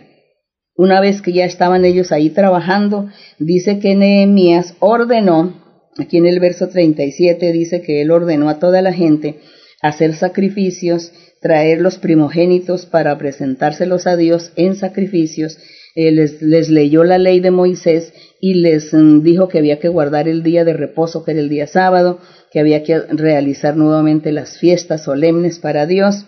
Una 0.77 1.01
vez 1.01 1.21
que 1.21 1.33
ya 1.33 1.45
estaban 1.45 1.85
ellos 1.85 2.13
ahí 2.13 2.31
trabajando, 2.31 3.09
dice 3.39 3.81
que 3.81 3.95
Nehemías 3.95 4.77
ordenó, 4.79 5.68
aquí 5.97 6.19
en 6.19 6.27
el 6.27 6.41
verso 6.41 6.69
37 6.69 7.53
dice 7.53 7.83
que 7.83 8.03
él 8.03 8.11
ordenó 8.11 8.49
a 8.49 8.59
toda 8.59 8.83
la 8.83 8.93
gente 8.93 9.37
hacer 9.81 10.15
sacrificios, 10.15 11.13
traer 11.41 11.81
los 11.81 11.99
primogénitos 11.99 12.87
para 12.87 13.17
presentárselos 13.17 14.07
a 14.07 14.17
Dios 14.17 14.53
en 14.57 14.75
sacrificios, 14.75 15.59
eh, 15.95 16.13
les, 16.13 16.69
leyó 16.69 17.05
la 17.05 17.19
ley 17.19 17.41
de 17.41 17.51
Moisés 17.51 18.13
y 18.41 18.55
les 18.55 18.93
mm, 18.93 19.23
dijo 19.23 19.49
que 19.49 19.59
había 19.59 19.79
que 19.79 19.89
guardar 19.89 20.29
el 20.29 20.43
día 20.43 20.65
de 20.65 20.73
reposo, 20.73 21.25
que 21.25 21.33
era 21.33 21.41
el 21.41 21.49
día 21.49 21.67
sábado, 21.67 22.21
que 22.53 22.61
había 22.61 22.83
que 22.83 22.99
realizar 22.99 23.77
nuevamente 23.77 24.33
las 24.33 24.59
fiestas 24.59 25.05
solemnes 25.05 25.59
para 25.59 25.87
Dios. 25.87 26.27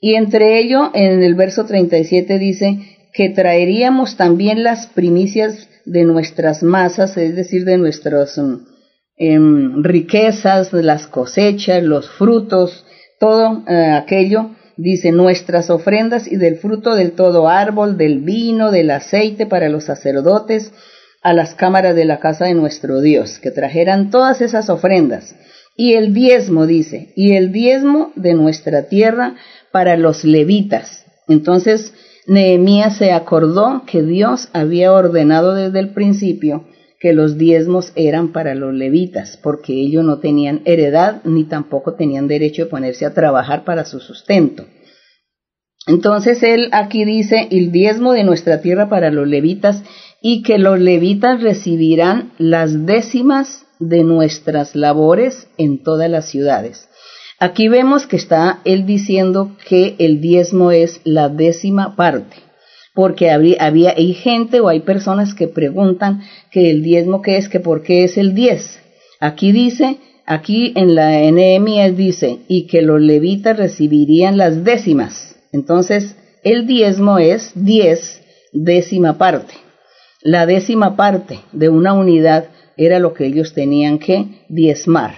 Y 0.00 0.14
entre 0.14 0.58
ello, 0.58 0.90
en 0.94 1.22
el 1.22 1.34
verso 1.34 1.66
37 1.66 2.38
dice 2.38 2.78
que 3.12 3.30
traeríamos 3.30 4.16
también 4.16 4.62
las 4.62 4.88
primicias 4.88 5.68
de 5.84 6.04
nuestras 6.04 6.62
masas, 6.62 7.16
es 7.16 7.34
decir, 7.36 7.64
de 7.64 7.78
nuestras 7.78 8.36
mm, 8.36 8.75
em, 9.16 9.82
riquezas, 9.82 10.72
las 10.72 11.06
cosechas, 11.06 11.82
los 11.82 12.10
frutos, 12.10 12.84
todo 13.18 13.62
eh, 13.66 13.92
aquello, 13.92 14.50
dice, 14.76 15.12
nuestras 15.12 15.70
ofrendas 15.70 16.30
y 16.30 16.36
del 16.36 16.56
fruto 16.56 16.94
del 16.94 17.12
todo 17.12 17.48
árbol, 17.48 17.96
del 17.96 18.20
vino, 18.20 18.70
del 18.70 18.90
aceite 18.90 19.46
para 19.46 19.68
los 19.68 19.84
sacerdotes, 19.84 20.72
a 21.22 21.32
las 21.32 21.54
cámaras 21.54 21.96
de 21.96 22.04
la 22.04 22.20
casa 22.20 22.44
de 22.44 22.54
nuestro 22.54 23.00
Dios, 23.00 23.38
que 23.38 23.50
trajeran 23.50 24.10
todas 24.10 24.40
esas 24.40 24.70
ofrendas. 24.70 25.34
Y 25.76 25.94
el 25.94 26.14
diezmo, 26.14 26.66
dice, 26.66 27.12
y 27.16 27.34
el 27.34 27.52
diezmo 27.52 28.12
de 28.16 28.34
nuestra 28.34 28.84
tierra 28.84 29.34
para 29.72 29.96
los 29.96 30.24
levitas. 30.24 31.04
Entonces, 31.28 31.92
Nehemías 32.26 32.96
se 32.96 33.12
acordó 33.12 33.82
que 33.86 34.02
Dios 34.02 34.48
había 34.52 34.92
ordenado 34.92 35.54
desde 35.54 35.80
el 35.80 35.90
principio 35.90 36.64
que 37.00 37.12
los 37.12 37.36
diezmos 37.38 37.92
eran 37.94 38.32
para 38.32 38.54
los 38.54 38.72
levitas, 38.74 39.38
porque 39.42 39.72
ellos 39.74 40.04
no 40.04 40.18
tenían 40.18 40.62
heredad 40.64 41.22
ni 41.24 41.44
tampoco 41.44 41.94
tenían 41.94 42.28
derecho 42.28 42.64
de 42.64 42.70
ponerse 42.70 43.06
a 43.06 43.14
trabajar 43.14 43.64
para 43.64 43.84
su 43.84 44.00
sustento. 44.00 44.64
Entonces 45.86 46.42
él 46.42 46.68
aquí 46.72 47.04
dice 47.04 47.48
el 47.50 47.70
diezmo 47.70 48.12
de 48.12 48.24
nuestra 48.24 48.60
tierra 48.60 48.88
para 48.88 49.10
los 49.10 49.28
levitas 49.28 49.82
y 50.20 50.42
que 50.42 50.58
los 50.58 50.80
levitas 50.80 51.42
recibirán 51.42 52.32
las 52.38 52.86
décimas 52.86 53.66
de 53.78 54.02
nuestras 54.02 54.74
labores 54.74 55.48
en 55.58 55.82
todas 55.82 56.10
las 56.10 56.28
ciudades. 56.28 56.88
Aquí 57.38 57.68
vemos 57.68 58.06
que 58.06 58.16
está 58.16 58.60
él 58.64 58.86
diciendo 58.86 59.56
que 59.68 59.94
el 59.98 60.20
diezmo 60.20 60.70
es 60.70 61.00
la 61.04 61.28
décima 61.28 61.94
parte, 61.94 62.36
porque 62.96 63.30
había, 63.30 63.58
hay 63.94 64.14
gente 64.14 64.60
o 64.60 64.68
hay 64.68 64.80
personas 64.80 65.34
que 65.34 65.48
preguntan 65.48 66.22
que 66.50 66.70
el 66.70 66.82
diezmo 66.82 67.20
qué 67.20 67.36
es, 67.36 67.50
que 67.50 67.60
por 67.60 67.82
qué 67.82 68.04
es 68.04 68.16
el 68.16 68.34
diez. 68.34 68.80
Aquí 69.20 69.52
dice, 69.52 69.98
aquí 70.24 70.72
en 70.76 70.94
la 70.94 71.10
Nehemías 71.30 71.94
dice, 71.94 72.38
y 72.48 72.66
que 72.66 72.80
los 72.80 72.98
levitas 72.98 73.58
recibirían 73.58 74.38
las 74.38 74.64
décimas. 74.64 75.36
Entonces, 75.52 76.16
el 76.42 76.66
diezmo 76.66 77.18
es 77.18 77.52
diez 77.54 78.22
décima 78.54 79.18
parte. 79.18 79.52
La 80.22 80.46
décima 80.46 80.96
parte 80.96 81.40
de 81.52 81.68
una 81.68 81.92
unidad 81.92 82.46
era 82.78 82.98
lo 82.98 83.12
que 83.12 83.26
ellos 83.26 83.52
tenían 83.52 83.98
que 83.98 84.46
diezmar. 84.48 85.16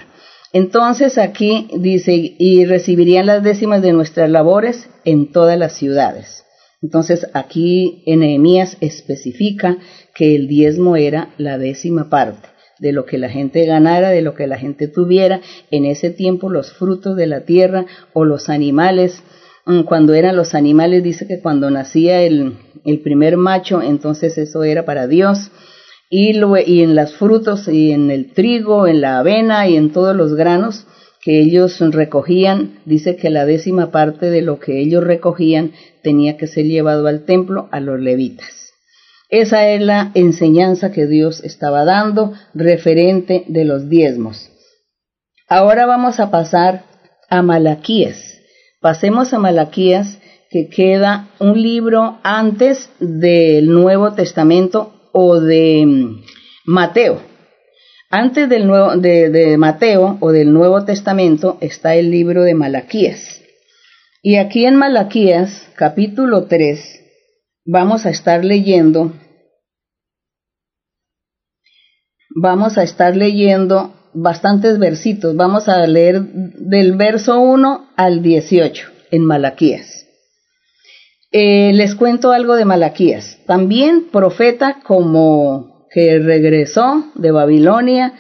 Entonces 0.53 1.17
aquí 1.17 1.69
dice, 1.79 2.35
y 2.39 2.65
recibirían 2.65 3.27
las 3.27 3.45
décimas 3.45 3.83
de 3.83 3.93
nuestras 3.93 4.29
labores 4.29 4.89
en 5.05 5.31
todas 5.31 5.57
las 5.57 5.75
ciudades. 5.75 6.45
Entonces 6.81 7.27
aquí 7.35 8.03
Nehemías 8.07 8.77
especifica 8.81 9.79
que 10.15 10.37
el 10.37 10.49
diezmo 10.49 10.97
era 10.97 11.35
la 11.39 11.59
décima 11.59 12.09
parte 12.09 12.49
de 12.79 12.93
lo 12.93 13.07
que 13.07 13.19
la 13.19 13.29
gente 13.29 13.65
ganara, 13.67 14.11
de 14.11 14.23
lo 14.23 14.35
que 14.35 14.47
la 14.47 14.59
gente 14.59 14.87
tuviera. 14.87 15.41
En 15.71 15.85
ese 15.85 16.11
tiempo 16.11 16.51
los 16.51 16.73
frutos 16.73 17.17
de 17.17 17.27
la 17.27 17.45
tierra 17.45 17.87
o 18.13 18.25
los 18.25 18.49
animales, 18.49 19.23
mm, 19.67 19.83
cuando 19.83 20.15
eran 20.15 20.37
los 20.37 20.55
animales, 20.55 21.03
dice 21.03 21.27
que 21.27 21.41
cuando 21.41 21.71
nacía 21.71 22.23
el, 22.23 22.57
el 22.85 23.01
primer 23.01 23.37
macho, 23.37 23.83
entonces 23.83 24.39
eso 24.39 24.63
era 24.63 24.85
para 24.85 25.09
Dios 25.09 25.51
y, 26.11 26.33
y 26.67 26.83
en 26.83 26.95
los 26.95 27.15
frutos 27.15 27.69
y 27.69 27.93
en 27.93 28.11
el 28.11 28.33
trigo, 28.33 28.87
en 28.87 29.01
la 29.01 29.19
avena 29.19 29.69
y 29.69 29.77
en 29.77 29.93
todos 29.93 30.17
los 30.17 30.35
granos 30.35 30.87
que 31.29 31.41
ellos 31.41 31.79
recogían, 31.81 32.79
dice 32.87 33.17
que 33.17 33.29
la 33.29 33.45
décima 33.45 33.91
parte 33.91 34.31
de 34.31 34.41
lo 34.41 34.59
que 34.61 34.81
ellos 34.81 35.05
recogían 35.05 35.73
tenía 36.03 36.39
que 36.39 36.47
ser 36.47 36.65
llevado 36.65 37.07
al 37.07 37.27
templo 37.27 37.69
a 37.71 37.81
los 37.81 38.01
levitas. 38.01 38.73
Esa 39.29 39.69
es 39.69 39.83
la 39.83 40.11
enseñanza 40.15 40.91
que 40.91 41.07
Dios 41.07 41.45
estaba 41.45 41.85
dando 41.85 42.33
referente 42.55 43.45
de 43.47 43.67
los 43.67 43.91
diezmos. 43.91 44.51
Ahora 45.47 45.85
vamos 45.85 46.19
a 46.19 46.31
pasar 46.31 46.85
a 47.29 47.43
Malaquías. 47.43 48.41
Pasemos 48.81 49.35
a 49.35 49.39
Malaquías, 49.39 50.19
que 50.51 50.71
queda 50.71 51.29
un 51.41 51.61
libro 51.61 52.21
antes 52.23 52.89
del 53.01 53.67
Nuevo 53.67 54.15
Testamento 54.15 54.95
o 55.13 55.39
de 55.41 55.85
mm, 55.85 56.23
Mateo. 56.65 57.28
Antes 58.11 58.49
del 58.49 58.67
nuevo, 58.67 58.97
de, 58.97 59.57
Mateo 59.59 60.17
o 60.21 60.33
del 60.33 60.53
Nuevo 60.53 60.85
Testamento 60.85 61.59
está 61.61 61.95
el 61.95 62.11
libro 62.11 62.43
de 62.43 62.55
Malaquías. 62.55 63.43
Y 64.23 64.37
aquí 64.37 64.65
en 64.65 64.77
Malaquías, 64.77 65.69
capítulo 65.77 66.47
3, 66.47 66.81
vamos 67.67 68.07
a 68.07 68.11
estar 68.11 68.45
leyendo, 68.45 69.13
vamos 72.35 72.79
a 72.79 72.83
estar 72.83 73.15
leyendo 73.15 73.95
bastantes 74.15 74.79
versitos. 74.79 75.37
Vamos 75.37 75.69
a 75.69 75.87
leer 75.87 76.23
del 76.23 76.97
verso 76.97 77.39
1 77.41 77.91
al 77.95 78.23
18 78.23 78.89
en 79.11 79.25
Malaquías. 79.25 80.07
Eh, 81.31 81.73
les 81.75 81.95
cuento 81.95 82.33
algo 82.33 82.57
de 82.57 82.65
Malaquías. 82.65 83.39
También 83.47 84.07
profeta 84.11 84.81
como 84.83 85.78
que 85.91 86.19
regresó 86.19 87.05
de 87.15 87.31
Babilonia, 87.31 88.15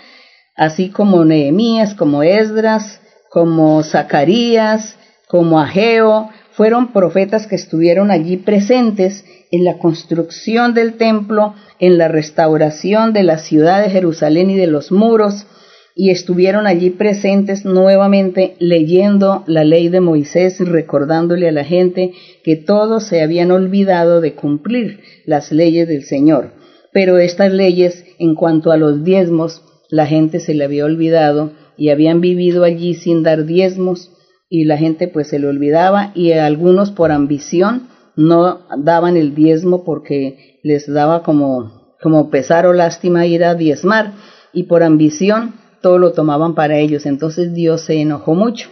así 0.56 0.90
como 0.90 1.24
Nehemías, 1.24 1.94
como 1.94 2.22
Esdras, 2.22 3.00
como 3.30 3.82
Zacarías, 3.82 4.96
como 5.28 5.60
Ageo, 5.60 6.30
fueron 6.52 6.92
profetas 6.92 7.46
que 7.46 7.54
estuvieron 7.54 8.10
allí 8.10 8.36
presentes 8.36 9.24
en 9.52 9.64
la 9.64 9.78
construcción 9.78 10.74
del 10.74 10.94
templo, 10.94 11.54
en 11.78 11.98
la 11.98 12.08
restauración 12.08 13.12
de 13.12 13.22
la 13.22 13.38
ciudad 13.38 13.82
de 13.82 13.90
Jerusalén 13.90 14.50
y 14.50 14.56
de 14.56 14.66
los 14.66 14.90
muros, 14.90 15.46
y 15.94 16.10
estuvieron 16.10 16.66
allí 16.66 16.90
presentes 16.90 17.64
nuevamente 17.64 18.54
leyendo 18.60 19.42
la 19.46 19.64
ley 19.64 19.88
de 19.88 20.00
Moisés 20.00 20.60
y 20.60 20.64
recordándole 20.64 21.48
a 21.48 21.52
la 21.52 21.64
gente 21.64 22.12
que 22.44 22.56
todos 22.56 23.04
se 23.04 23.20
habían 23.20 23.50
olvidado 23.50 24.20
de 24.20 24.34
cumplir 24.34 25.00
las 25.26 25.50
leyes 25.50 25.88
del 25.88 26.04
Señor. 26.04 26.57
Pero 26.98 27.18
estas 27.18 27.52
leyes, 27.52 28.04
en 28.18 28.34
cuanto 28.34 28.72
a 28.72 28.76
los 28.76 29.04
diezmos, 29.04 29.62
la 29.88 30.06
gente 30.06 30.40
se 30.40 30.52
le 30.52 30.64
había 30.64 30.84
olvidado 30.84 31.52
y 31.76 31.90
habían 31.90 32.20
vivido 32.20 32.64
allí 32.64 32.94
sin 32.94 33.22
dar 33.22 33.44
diezmos 33.44 34.10
y 34.50 34.64
la 34.64 34.78
gente 34.78 35.06
pues 35.06 35.28
se 35.28 35.38
le 35.38 35.46
olvidaba 35.46 36.10
y 36.16 36.32
algunos 36.32 36.90
por 36.90 37.12
ambición 37.12 37.86
no 38.16 38.66
daban 38.78 39.16
el 39.16 39.36
diezmo 39.36 39.84
porque 39.84 40.58
les 40.64 40.92
daba 40.92 41.22
como, 41.22 41.94
como 42.02 42.30
pesar 42.30 42.66
o 42.66 42.72
lástima 42.72 43.26
ir 43.26 43.44
a 43.44 43.54
diezmar 43.54 44.14
y 44.52 44.64
por 44.64 44.82
ambición 44.82 45.54
todo 45.80 45.98
lo 45.98 46.14
tomaban 46.14 46.56
para 46.56 46.78
ellos. 46.78 47.06
Entonces 47.06 47.54
Dios 47.54 47.82
se 47.82 48.00
enojó 48.00 48.34
mucho. 48.34 48.70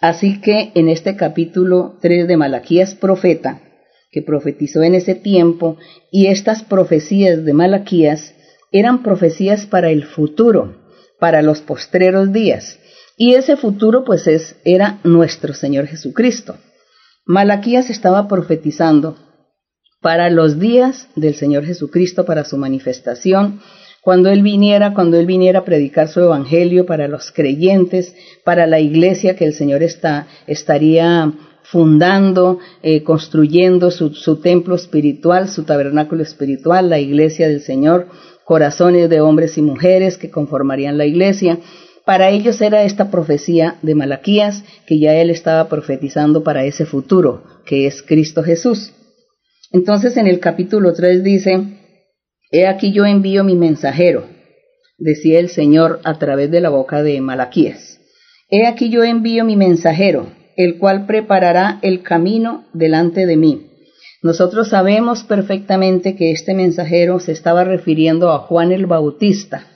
Así 0.00 0.40
que 0.40 0.70
en 0.76 0.88
este 0.88 1.16
capítulo 1.16 1.96
3 2.02 2.28
de 2.28 2.36
Malaquías 2.36 2.94
profeta, 2.94 3.62
que 4.10 4.22
profetizó 4.22 4.82
en 4.82 4.94
ese 4.94 5.14
tiempo, 5.14 5.76
y 6.10 6.26
estas 6.26 6.62
profecías 6.62 7.44
de 7.44 7.52
Malaquías 7.52 8.34
eran 8.72 9.02
profecías 9.02 9.66
para 9.66 9.90
el 9.90 10.04
futuro, 10.04 10.76
para 11.18 11.42
los 11.42 11.60
postreros 11.60 12.32
días. 12.32 12.78
Y 13.16 13.34
ese 13.34 13.56
futuro 13.56 14.04
pues 14.04 14.26
es, 14.26 14.56
era 14.64 15.00
nuestro 15.04 15.52
Señor 15.52 15.86
Jesucristo. 15.86 16.56
Malaquías 17.26 17.90
estaba 17.90 18.28
profetizando 18.28 19.16
para 20.00 20.30
los 20.30 20.58
días 20.58 21.08
del 21.16 21.34
Señor 21.34 21.66
Jesucristo, 21.66 22.24
para 22.24 22.44
su 22.44 22.56
manifestación, 22.56 23.60
cuando 24.00 24.30
Él 24.30 24.42
viniera, 24.42 24.94
cuando 24.94 25.18
Él 25.18 25.26
viniera 25.26 25.60
a 25.60 25.64
predicar 25.64 26.08
su 26.08 26.20
evangelio 26.20 26.86
para 26.86 27.08
los 27.08 27.32
creyentes, 27.32 28.14
para 28.44 28.66
la 28.66 28.80
iglesia 28.80 29.36
que 29.36 29.44
el 29.44 29.52
Señor 29.52 29.82
está, 29.82 30.28
estaría 30.46 31.32
fundando, 31.70 32.58
eh, 32.82 33.02
construyendo 33.02 33.90
su, 33.90 34.14
su 34.14 34.40
templo 34.40 34.74
espiritual, 34.74 35.48
su 35.48 35.64
tabernáculo 35.64 36.22
espiritual, 36.22 36.88
la 36.88 36.98
iglesia 36.98 37.48
del 37.48 37.60
Señor, 37.60 38.06
corazones 38.44 39.10
de 39.10 39.20
hombres 39.20 39.58
y 39.58 39.62
mujeres 39.62 40.16
que 40.16 40.30
conformarían 40.30 40.96
la 40.96 41.04
iglesia. 41.04 41.58
Para 42.06 42.30
ellos 42.30 42.62
era 42.62 42.84
esta 42.84 43.10
profecía 43.10 43.76
de 43.82 43.94
Malaquías 43.94 44.64
que 44.86 44.98
ya 44.98 45.14
él 45.16 45.28
estaba 45.28 45.68
profetizando 45.68 46.42
para 46.42 46.64
ese 46.64 46.86
futuro, 46.86 47.44
que 47.66 47.86
es 47.86 48.02
Cristo 48.02 48.42
Jesús. 48.42 48.94
Entonces 49.70 50.16
en 50.16 50.26
el 50.26 50.40
capítulo 50.40 50.94
3 50.94 51.22
dice, 51.22 51.62
He 52.50 52.66
aquí 52.66 52.92
yo 52.92 53.04
envío 53.04 53.44
mi 53.44 53.56
mensajero, 53.56 54.24
decía 54.96 55.38
el 55.38 55.50
Señor 55.50 56.00
a 56.04 56.18
través 56.18 56.50
de 56.50 56.62
la 56.62 56.70
boca 56.70 57.02
de 57.02 57.20
Malaquías. 57.20 58.00
He 58.48 58.66
aquí 58.66 58.88
yo 58.88 59.04
envío 59.04 59.44
mi 59.44 59.56
mensajero, 59.56 60.28
el 60.58 60.76
cual 60.76 61.06
preparará 61.06 61.78
el 61.82 62.02
camino 62.02 62.64
delante 62.72 63.26
de 63.26 63.36
mí. 63.36 63.68
Nosotros 64.24 64.70
sabemos 64.70 65.22
perfectamente 65.22 66.16
que 66.16 66.32
este 66.32 66.52
mensajero 66.52 67.20
se 67.20 67.30
estaba 67.30 67.62
refiriendo 67.62 68.32
a 68.32 68.40
Juan 68.40 68.72
el 68.72 68.86
Bautista. 68.86 69.68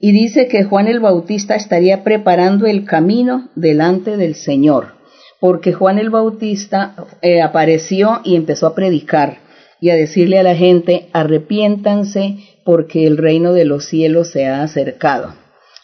Y 0.00 0.10
dice 0.10 0.48
que 0.48 0.64
Juan 0.64 0.88
el 0.88 0.98
Bautista 0.98 1.54
estaría 1.54 2.02
preparando 2.02 2.66
el 2.66 2.84
camino 2.84 3.48
delante 3.54 4.16
del 4.16 4.34
Señor, 4.34 4.94
porque 5.40 5.72
Juan 5.72 6.00
el 6.00 6.10
Bautista 6.10 6.96
eh, 7.22 7.40
apareció 7.40 8.22
y 8.24 8.34
empezó 8.34 8.66
a 8.66 8.74
predicar 8.74 9.38
y 9.80 9.90
a 9.90 9.94
decirle 9.94 10.40
a 10.40 10.42
la 10.42 10.56
gente, 10.56 11.10
arrepiéntanse 11.12 12.38
porque 12.64 13.06
el 13.06 13.18
reino 13.18 13.52
de 13.52 13.66
los 13.66 13.84
cielos 13.84 14.32
se 14.32 14.48
ha 14.48 14.64
acercado. 14.64 15.32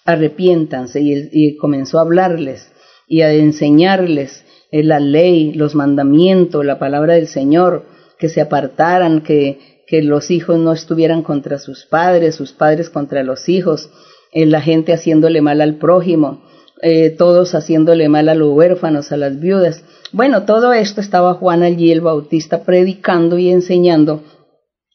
Arrepiéntanse 0.04 1.00
y, 1.00 1.56
comenzó 1.56 2.00
a 2.00 2.02
hablarles 2.02 2.71
y 3.12 3.20
a 3.20 3.30
enseñarles 3.30 4.42
la 4.70 4.98
ley, 4.98 5.52
los 5.52 5.74
mandamientos, 5.74 6.64
la 6.64 6.78
palabra 6.78 7.12
del 7.12 7.28
Señor, 7.28 7.84
que 8.18 8.30
se 8.30 8.40
apartaran, 8.40 9.20
que, 9.20 9.82
que 9.86 10.00
los 10.00 10.30
hijos 10.30 10.58
no 10.58 10.72
estuvieran 10.72 11.22
contra 11.22 11.58
sus 11.58 11.84
padres, 11.84 12.36
sus 12.36 12.52
padres 12.52 12.88
contra 12.88 13.22
los 13.22 13.50
hijos, 13.50 13.90
eh, 14.32 14.46
la 14.46 14.62
gente 14.62 14.94
haciéndole 14.94 15.42
mal 15.42 15.60
al 15.60 15.74
prójimo, 15.74 16.40
eh, 16.80 17.10
todos 17.10 17.54
haciéndole 17.54 18.08
mal 18.08 18.30
a 18.30 18.34
los 18.34 18.54
huérfanos, 18.54 19.12
a 19.12 19.18
las 19.18 19.38
viudas. 19.38 19.84
Bueno, 20.12 20.44
todo 20.46 20.72
esto 20.72 21.02
estaba 21.02 21.34
Juan 21.34 21.62
allí 21.62 21.92
el 21.92 22.00
Bautista 22.00 22.64
predicando 22.64 23.36
y 23.36 23.50
enseñando 23.50 24.22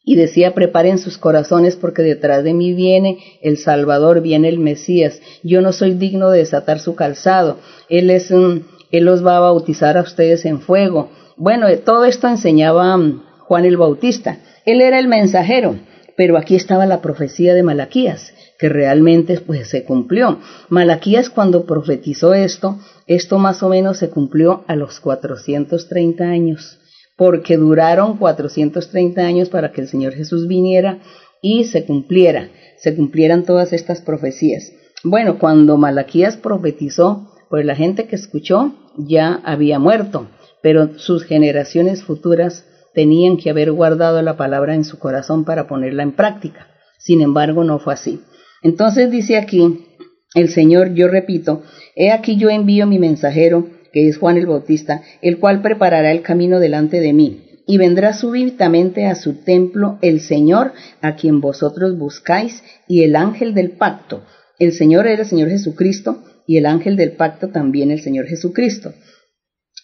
y 0.07 0.15
decía, 0.15 0.53
preparen 0.53 0.99
sus 0.99 1.17
corazones 1.17 1.75
porque 1.75 2.01
detrás 2.01 2.41
de 2.45 2.53
mí 2.53 2.73
viene 2.73 3.17
el 3.41 3.57
Salvador, 3.57 4.21
viene 4.21 4.47
el 4.47 4.57
Mesías. 4.57 5.19
Yo 5.43 5.59
no 5.59 5.73
soy 5.73 5.95
digno 5.95 6.29
de 6.29 6.39
desatar 6.39 6.79
su 6.79 6.95
calzado. 6.95 7.57
Él 7.89 8.09
es 8.09 8.31
un, 8.31 8.65
él 8.89 9.03
los 9.03 9.25
va 9.25 9.35
a 9.35 9.41
bautizar 9.41 9.97
a 9.97 10.03
ustedes 10.03 10.45
en 10.45 10.61
fuego. 10.61 11.09
Bueno, 11.35 11.67
todo 11.79 12.05
esto 12.05 12.29
enseñaba 12.29 12.95
mm, 12.95 13.21
Juan 13.39 13.65
el 13.65 13.75
Bautista. 13.75 14.37
Él 14.65 14.79
era 14.79 14.97
el 14.97 15.09
mensajero, 15.09 15.75
pero 16.15 16.37
aquí 16.37 16.55
estaba 16.55 16.85
la 16.85 17.01
profecía 17.01 17.53
de 17.53 17.63
Malaquías, 17.63 18.33
que 18.57 18.69
realmente 18.69 19.41
pues 19.41 19.67
se 19.67 19.83
cumplió. 19.83 20.39
Malaquías 20.69 21.29
cuando 21.29 21.65
profetizó 21.65 22.33
esto, 22.33 22.79
esto 23.07 23.39
más 23.39 23.61
o 23.61 23.67
menos 23.67 23.97
se 23.97 24.09
cumplió 24.09 24.63
a 24.67 24.77
los 24.77 25.01
430 25.01 26.23
años, 26.23 26.79
porque 27.17 27.57
duraron 27.57 28.17
430 28.17 29.21
años 29.21 29.49
para 29.49 29.71
que 29.71 29.81
el 29.81 29.87
Señor 29.87 30.13
Jesús 30.13 30.47
viniera 30.47 30.99
y 31.41 31.65
se 31.65 31.85
cumpliera, 31.85 32.49
se 32.77 32.95
cumplieran 32.95 33.43
todas 33.43 33.73
estas 33.73 34.01
profecías. 34.01 34.71
Bueno, 35.03 35.39
cuando 35.39 35.77
Malaquías 35.77 36.37
profetizó, 36.37 37.31
pues 37.49 37.65
la 37.65 37.75
gente 37.75 38.07
que 38.07 38.15
escuchó 38.15 38.73
ya 38.97 39.41
había 39.43 39.79
muerto, 39.79 40.27
pero 40.61 40.97
sus 40.97 41.23
generaciones 41.23 42.03
futuras 42.03 42.65
tenían 42.93 43.37
que 43.37 43.49
haber 43.49 43.71
guardado 43.71 44.21
la 44.21 44.37
palabra 44.37 44.73
en 44.73 44.83
su 44.83 44.97
corazón 44.99 45.45
para 45.45 45.67
ponerla 45.67 46.03
en 46.03 46.13
práctica. 46.13 46.67
Sin 46.97 47.21
embargo, 47.21 47.63
no 47.63 47.79
fue 47.79 47.93
así. 47.93 48.21
Entonces 48.63 49.11
dice 49.11 49.37
aquí 49.37 49.85
el 50.33 50.49
Señor, 50.49 50.93
yo 50.93 51.07
repito, 51.07 51.63
he 51.95 52.11
aquí 52.11 52.37
yo 52.37 52.49
envío 52.49 52.85
mi 52.85 52.99
mensajero, 52.99 53.67
que 53.97 54.07
es 54.07 54.19
Juan 54.19 54.37
el 54.37 54.45
Bautista, 54.45 55.01
el 55.23 55.39
cual 55.39 55.63
preparará 55.63 56.11
el 56.11 56.21
camino 56.21 56.59
delante 56.59 56.99
de 56.99 57.13
mí. 57.13 57.63
Y 57.65 57.79
vendrá 57.79 58.13
súbitamente 58.13 59.07
a 59.07 59.15
su 59.15 59.41
templo 59.41 59.97
el 60.03 60.21
Señor, 60.21 60.73
a 61.01 61.15
quien 61.15 61.41
vosotros 61.41 61.97
buscáis, 61.97 62.61
y 62.87 63.01
el 63.01 63.15
ángel 63.15 63.55
del 63.55 63.71
pacto. 63.71 64.23
El 64.59 64.73
Señor 64.73 65.07
era 65.07 65.23
el 65.23 65.27
Señor 65.27 65.49
Jesucristo, 65.49 66.23
y 66.45 66.57
el 66.57 66.67
ángel 66.67 66.95
del 66.95 67.13
pacto 67.13 67.47
también 67.47 67.89
el 67.89 67.99
Señor 67.99 68.27
Jesucristo, 68.27 68.93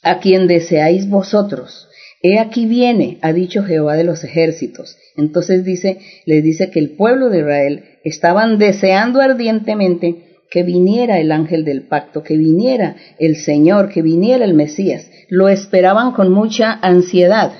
a 0.03 0.19
quien 0.19 0.45
deseáis 0.45 1.09
vosotros. 1.09 1.87
He 2.21 2.37
aquí 2.37 2.67
viene, 2.67 3.17
ha 3.23 3.33
dicho 3.33 3.63
Jehová 3.63 3.95
de 3.95 4.03
los 4.03 4.23
ejércitos. 4.23 4.95
Entonces 5.17 5.65
dice, 5.65 5.97
les 6.27 6.43
dice 6.43 6.69
que 6.69 6.77
el 6.77 6.91
pueblo 6.91 7.31
de 7.31 7.39
Israel 7.39 7.83
estaban 8.03 8.59
deseando 8.59 9.21
ardientemente 9.21 10.32
que 10.53 10.61
viniera 10.61 11.19
el 11.19 11.31
ángel 11.31 11.65
del 11.65 11.81
pacto, 11.81 12.21
que 12.21 12.37
viniera 12.37 12.95
el 13.17 13.37
Señor, 13.37 13.89
que 13.89 14.03
viniera 14.03 14.45
el 14.45 14.53
Mesías. 14.53 15.09
Lo 15.27 15.49
esperaban 15.49 16.11
con 16.11 16.31
mucha 16.31 16.73
ansiedad. 16.73 17.53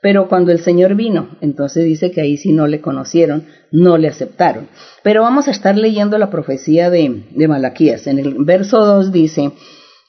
Pero 0.00 0.28
cuando 0.28 0.52
el 0.52 0.60
Señor 0.60 0.94
vino, 0.94 1.30
entonces 1.40 1.84
dice 1.84 2.12
que 2.12 2.20
ahí 2.20 2.36
sí 2.36 2.52
no 2.52 2.68
le 2.68 2.80
conocieron, 2.80 3.46
no 3.72 3.98
le 3.98 4.06
aceptaron. 4.06 4.68
Pero 5.02 5.22
vamos 5.22 5.48
a 5.48 5.50
estar 5.50 5.76
leyendo 5.76 6.18
la 6.18 6.30
profecía 6.30 6.88
de, 6.88 7.24
Malaquías. 7.48 8.06
En 8.06 8.20
el 8.20 8.36
verso 8.44 8.84
2 8.84 9.10
dice, 9.10 9.50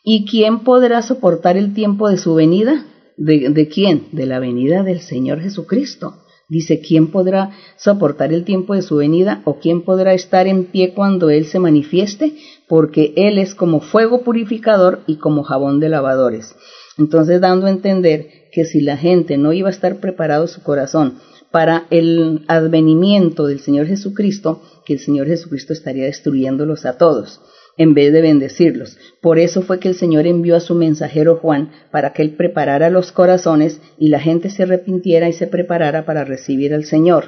¿y 0.03 0.27
quién 0.29 0.59
podrá 0.59 1.01
soportar 1.01 1.57
el 1.57 1.73
tiempo 1.73 2.07
de 2.07 2.19
su 2.19 2.35
venida? 2.35 2.85
¿De, 3.17 3.67
quién? 3.67 4.09
De 4.11 4.27
la 4.27 4.37
venida 4.37 4.83
del 4.83 4.99
Señor 4.99 5.41
Jesucristo. 5.41 6.19
Dice, 6.51 6.81
¿quién 6.81 7.11
podrá 7.11 7.51
soportar 7.77 8.33
el 8.33 8.43
tiempo 8.43 8.75
de 8.75 8.81
su 8.81 8.97
venida 8.97 9.41
o 9.45 9.59
quién 9.61 9.83
podrá 9.83 10.13
estar 10.13 10.47
en 10.47 10.65
pie 10.65 10.93
cuando 10.93 11.29
Él 11.29 11.45
se 11.45 11.59
manifieste? 11.59 12.35
Porque 12.67 13.13
Él 13.15 13.37
es 13.37 13.55
como 13.55 13.79
fuego 13.79 14.25
purificador 14.25 14.99
y 15.07 15.15
como 15.15 15.43
jabón 15.43 15.79
de 15.79 15.87
lavadores. 15.87 16.53
Entonces, 16.97 17.39
dando 17.39 17.67
a 17.67 17.69
entender 17.69 18.49
que 18.51 18.65
si 18.65 18.81
la 18.81 18.97
gente 18.97 19.37
no 19.37 19.53
iba 19.53 19.69
a 19.69 19.71
estar 19.71 20.01
preparado 20.01 20.45
su 20.47 20.61
corazón 20.61 21.19
para 21.51 21.87
el 21.89 22.43
advenimiento 22.49 23.47
del 23.47 23.61
Señor 23.61 23.87
Jesucristo, 23.87 24.61
que 24.85 24.95
el 24.95 24.99
Señor 24.99 25.27
Jesucristo 25.27 25.71
estaría 25.71 26.03
destruyéndolos 26.03 26.85
a 26.85 26.97
todos 26.97 27.39
en 27.81 27.93
vez 27.95 28.13
de 28.13 28.21
bendecirlos. 28.21 28.97
Por 29.21 29.39
eso 29.39 29.63
fue 29.63 29.79
que 29.79 29.89
el 29.89 29.95
Señor 29.95 30.27
envió 30.27 30.55
a 30.55 30.59
su 30.59 30.75
mensajero 30.75 31.37
Juan 31.37 31.71
para 31.91 32.13
que 32.13 32.21
él 32.21 32.35
preparara 32.35 32.89
los 32.91 33.11
corazones 33.11 33.81
y 33.97 34.09
la 34.09 34.19
gente 34.19 34.49
se 34.49 34.63
arrepintiera 34.63 35.27
y 35.27 35.33
se 35.33 35.47
preparara 35.47 36.05
para 36.05 36.23
recibir 36.23 36.73
al 36.73 36.85
Señor. 36.85 37.25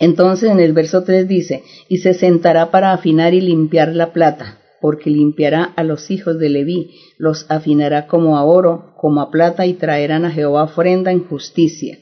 Entonces 0.00 0.50
en 0.50 0.58
el 0.58 0.72
verso 0.72 1.04
3 1.04 1.28
dice, 1.28 1.62
y 1.88 1.98
se 1.98 2.12
sentará 2.12 2.70
para 2.70 2.92
afinar 2.92 3.34
y 3.34 3.40
limpiar 3.40 3.94
la 3.94 4.12
plata, 4.12 4.58
porque 4.80 5.10
limpiará 5.10 5.62
a 5.62 5.84
los 5.84 6.10
hijos 6.10 6.38
de 6.38 6.50
Leví, 6.50 6.90
los 7.18 7.46
afinará 7.48 8.08
como 8.08 8.36
a 8.36 8.44
oro, 8.44 8.94
como 8.98 9.20
a 9.20 9.30
plata, 9.30 9.64
y 9.64 9.74
traerán 9.74 10.24
a 10.24 10.30
Jehová 10.30 10.64
ofrenda 10.64 11.12
en 11.12 11.24
justicia. 11.24 11.98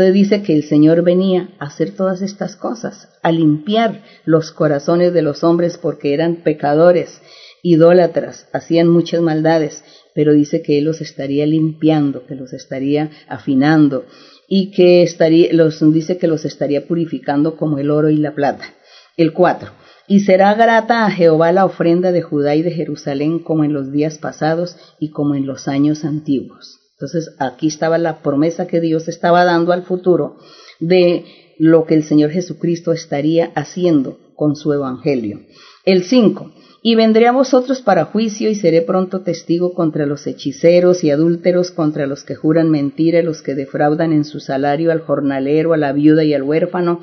Entonces 0.00 0.14
dice 0.14 0.42
que 0.42 0.54
el 0.54 0.64
Señor 0.64 1.02
venía 1.02 1.50
a 1.58 1.66
hacer 1.66 1.90
todas 1.90 2.22
estas 2.22 2.56
cosas, 2.56 3.10
a 3.22 3.30
limpiar 3.30 4.02
los 4.24 4.50
corazones 4.50 5.12
de 5.12 5.20
los 5.20 5.44
hombres 5.44 5.76
porque 5.76 6.14
eran 6.14 6.36
pecadores, 6.36 7.20
idólatras, 7.62 8.48
hacían 8.54 8.88
muchas 8.88 9.20
maldades, 9.20 9.84
pero 10.14 10.32
dice 10.32 10.62
que 10.62 10.78
Él 10.78 10.84
los 10.84 11.02
estaría 11.02 11.44
limpiando, 11.44 12.24
que 12.24 12.34
los 12.34 12.54
estaría 12.54 13.10
afinando 13.28 14.06
y 14.48 14.70
que 14.70 15.02
estaría, 15.02 15.52
los, 15.52 15.80
dice 15.92 16.16
que 16.16 16.28
los 16.28 16.46
estaría 16.46 16.88
purificando 16.88 17.58
como 17.58 17.76
el 17.76 17.90
oro 17.90 18.08
y 18.08 18.16
la 18.16 18.34
plata. 18.34 18.72
El 19.18 19.34
4. 19.34 19.70
Y 20.08 20.20
será 20.20 20.54
grata 20.54 21.04
a 21.04 21.10
Jehová 21.10 21.52
la 21.52 21.66
ofrenda 21.66 22.10
de 22.10 22.22
Judá 22.22 22.54
y 22.54 22.62
de 22.62 22.70
Jerusalén 22.70 23.40
como 23.40 23.64
en 23.64 23.74
los 23.74 23.92
días 23.92 24.16
pasados 24.16 24.78
y 24.98 25.10
como 25.10 25.34
en 25.34 25.46
los 25.46 25.68
años 25.68 26.06
antiguos. 26.06 26.79
Entonces 27.00 27.34
aquí 27.38 27.68
estaba 27.68 27.96
la 27.96 28.20
promesa 28.20 28.66
que 28.66 28.78
Dios 28.78 29.08
estaba 29.08 29.46
dando 29.46 29.72
al 29.72 29.84
futuro 29.84 30.36
de 30.80 31.24
lo 31.58 31.86
que 31.86 31.94
el 31.94 32.04
Señor 32.04 32.30
Jesucristo 32.30 32.92
estaría 32.92 33.52
haciendo 33.54 34.18
con 34.36 34.54
su 34.54 34.74
evangelio. 34.74 35.40
El 35.86 36.04
5. 36.04 36.52
Y 36.82 36.96
vendré 36.96 37.26
a 37.26 37.32
vosotros 37.32 37.80
para 37.80 38.04
juicio 38.04 38.50
y 38.50 38.54
seré 38.54 38.82
pronto 38.82 39.22
testigo 39.22 39.72
contra 39.72 40.04
los 40.04 40.26
hechiceros 40.26 41.02
y 41.02 41.10
adúlteros, 41.10 41.70
contra 41.70 42.06
los 42.06 42.22
que 42.22 42.34
juran 42.34 42.68
mentira, 42.68 43.22
los 43.22 43.40
que 43.40 43.54
defraudan 43.54 44.12
en 44.12 44.26
su 44.26 44.38
salario 44.38 44.92
al 44.92 45.00
jornalero, 45.00 45.72
a 45.72 45.78
la 45.78 45.92
viuda 45.92 46.22
y 46.22 46.34
al 46.34 46.42
huérfano, 46.42 47.00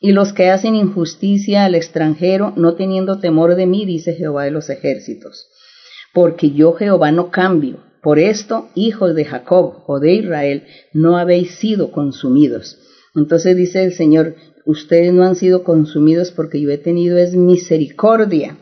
y 0.00 0.12
los 0.12 0.32
que 0.32 0.50
hacen 0.50 0.76
injusticia 0.76 1.64
al 1.64 1.74
extranjero, 1.74 2.52
no 2.54 2.74
teniendo 2.74 3.18
temor 3.18 3.56
de 3.56 3.66
mí, 3.66 3.84
dice 3.84 4.14
Jehová 4.14 4.44
de 4.44 4.52
los 4.52 4.70
ejércitos. 4.70 5.48
Porque 6.14 6.52
yo 6.52 6.72
Jehová 6.72 7.10
no 7.10 7.30
cambio, 7.32 7.89
por 8.02 8.18
esto, 8.18 8.68
hijos 8.74 9.14
de 9.14 9.24
Jacob 9.24 9.82
o 9.86 10.00
de 10.00 10.14
Israel, 10.14 10.64
no 10.92 11.18
habéis 11.18 11.52
sido 11.52 11.92
consumidos. 11.92 12.78
Entonces 13.14 13.56
dice 13.56 13.84
el 13.84 13.92
Señor, 13.92 14.36
ustedes 14.64 15.12
no 15.12 15.24
han 15.24 15.36
sido 15.36 15.64
consumidos 15.64 16.30
porque 16.30 16.60
yo 16.60 16.70
he 16.70 16.78
tenido 16.78 17.18
es 17.18 17.34
misericordia. 17.34 18.56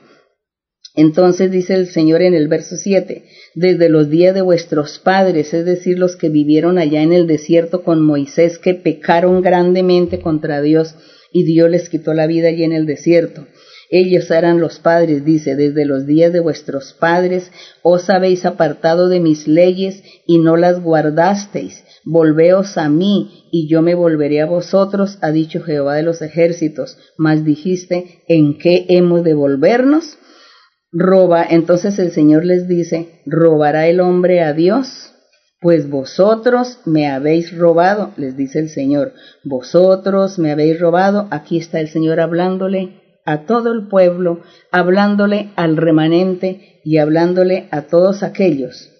Entonces 0.94 1.50
dice 1.52 1.74
el 1.74 1.86
Señor 1.86 2.22
en 2.22 2.34
el 2.34 2.48
verso 2.48 2.76
7, 2.76 3.24
desde 3.54 3.88
los 3.88 4.10
días 4.10 4.34
de 4.34 4.42
vuestros 4.42 4.98
padres, 4.98 5.54
es 5.54 5.64
decir, 5.64 5.98
los 5.98 6.16
que 6.16 6.28
vivieron 6.28 6.76
allá 6.76 7.02
en 7.02 7.12
el 7.12 7.28
desierto 7.28 7.84
con 7.84 8.02
Moisés, 8.02 8.58
que 8.58 8.74
pecaron 8.74 9.40
grandemente 9.40 10.20
contra 10.20 10.60
Dios, 10.60 10.96
y 11.32 11.44
Dios 11.44 11.70
les 11.70 11.88
quitó 11.88 12.14
la 12.14 12.26
vida 12.26 12.48
allí 12.48 12.64
en 12.64 12.72
el 12.72 12.86
desierto. 12.86 13.46
Ellos 13.90 14.30
eran 14.30 14.60
los 14.60 14.80
padres, 14.80 15.24
dice, 15.24 15.56
desde 15.56 15.86
los 15.86 16.06
días 16.06 16.30
de 16.32 16.40
vuestros 16.40 16.92
padres 16.92 17.50
os 17.82 18.10
habéis 18.10 18.44
apartado 18.44 19.08
de 19.08 19.18
mis 19.18 19.48
leyes 19.48 20.02
y 20.26 20.38
no 20.38 20.58
las 20.58 20.82
guardasteis. 20.82 21.84
Volveos 22.04 22.76
a 22.76 22.90
mí 22.90 23.48
y 23.50 23.66
yo 23.68 23.80
me 23.80 23.94
volveré 23.94 24.42
a 24.42 24.46
vosotros, 24.46 25.18
ha 25.22 25.30
dicho 25.30 25.62
Jehová 25.62 25.94
de 25.94 26.02
los 26.02 26.20
ejércitos. 26.20 26.98
Mas 27.16 27.44
dijiste, 27.44 28.22
¿en 28.28 28.58
qué 28.58 28.84
hemos 28.88 29.24
de 29.24 29.32
volvernos? 29.32 30.18
Roba, 30.92 31.46
entonces 31.48 31.98
el 31.98 32.12
Señor 32.12 32.44
les 32.44 32.68
dice, 32.68 33.22
¿robará 33.24 33.88
el 33.88 34.00
hombre 34.00 34.42
a 34.42 34.52
Dios? 34.52 35.14
Pues 35.60 35.88
vosotros 35.88 36.78
me 36.84 37.08
habéis 37.08 37.56
robado, 37.56 38.12
les 38.16 38.36
dice 38.36 38.58
el 38.58 38.68
Señor, 38.68 39.14
vosotros 39.44 40.38
me 40.38 40.52
habéis 40.52 40.78
robado. 40.78 41.26
Aquí 41.30 41.58
está 41.58 41.80
el 41.80 41.88
Señor 41.88 42.20
hablándole 42.20 43.07
a 43.28 43.44
todo 43.44 43.72
el 43.72 43.88
pueblo, 43.88 44.40
hablándole 44.72 45.50
al 45.54 45.76
remanente 45.76 46.80
y 46.82 46.96
hablándole 46.96 47.68
a 47.70 47.82
todos 47.82 48.22
aquellos 48.22 48.90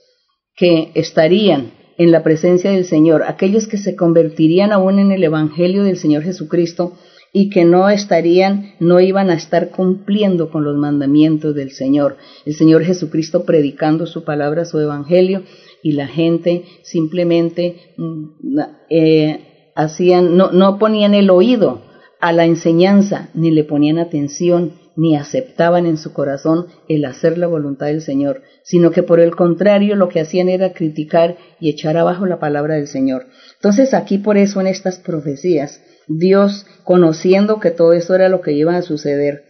que 0.55 0.91
estarían 0.95 1.73
en 1.97 2.13
la 2.13 2.23
presencia 2.23 2.71
del 2.71 2.85
Señor, 2.85 3.23
aquellos 3.27 3.67
que 3.67 3.79
se 3.79 3.97
convertirían 3.97 4.71
aún 4.71 4.99
en 4.99 5.13
el 5.13 5.25
Evangelio 5.25 5.83
del 5.83 5.97
Señor 5.97 6.25
Jesucristo 6.25 6.93
y 7.33 7.49
que 7.49 7.65
no 7.65 7.89
estarían, 7.89 8.75
no 8.81 9.01
iban 9.01 9.31
a 9.31 9.35
estar 9.35 9.71
cumpliendo 9.71 10.51
con 10.51 10.63
los 10.63 10.77
mandamientos 10.77 11.55
del 11.55 11.71
Señor. 11.71 12.19
El 12.45 12.55
Señor 12.55 12.85
Jesucristo 12.85 13.47
predicando 13.47 14.05
su 14.05 14.25
palabra, 14.25 14.67
su 14.67 14.79
Evangelio, 14.79 15.43
y 15.83 15.93
la 15.93 16.07
gente 16.07 16.65
simplemente 16.83 17.95
mm, 17.97 18.59
eh, 18.91 19.73
hacían, 19.75 20.37
no, 20.37 20.51
no 20.51 20.79
ponían 20.79 21.15
el 21.15 21.31
oído 21.31 21.88
a 22.21 22.33
la 22.33 22.45
enseñanza, 22.45 23.29
ni 23.35 23.51
le 23.51 23.65
ponían 23.65 23.99
atención, 23.99 24.73
ni 24.97 25.15
aceptaban 25.17 25.87
en 25.87 25.97
su 25.97 26.13
corazón 26.13 26.67
el 26.89 27.05
hacer 27.05 27.39
la 27.39 27.47
voluntad 27.47 27.87
del 27.87 28.03
Señor, 28.03 28.43
sino 28.65 28.91
que 28.91 29.05
por 29.05 29.21
el 29.21 29.37
contrario 29.37 29.95
lo 29.95 30.09
que 30.09 30.21
hacían 30.21 30.49
era 30.49 30.73
criticar 30.73 31.37
y 31.61 31.71
echar 31.71 31.97
abajo 31.97 32.27
la 32.27 32.41
palabra 32.41 32.75
del 32.75 32.89
Señor. 32.89 33.27
Entonces 33.55 33.95
aquí 33.95 34.19
por 34.19 34.37
eso 34.37 34.61
en 34.61 34.67
estas 34.67 34.99
profecías, 34.99 35.81
Dios, 36.09 36.67
conociendo 36.83 37.61
que 37.61 37.71
todo 37.71 37.93
eso 37.93 38.15
era 38.17 38.29
lo 38.29 38.41
que 38.41 38.53
iba 38.53 38.77
a 38.77 38.83
suceder, 38.83 39.45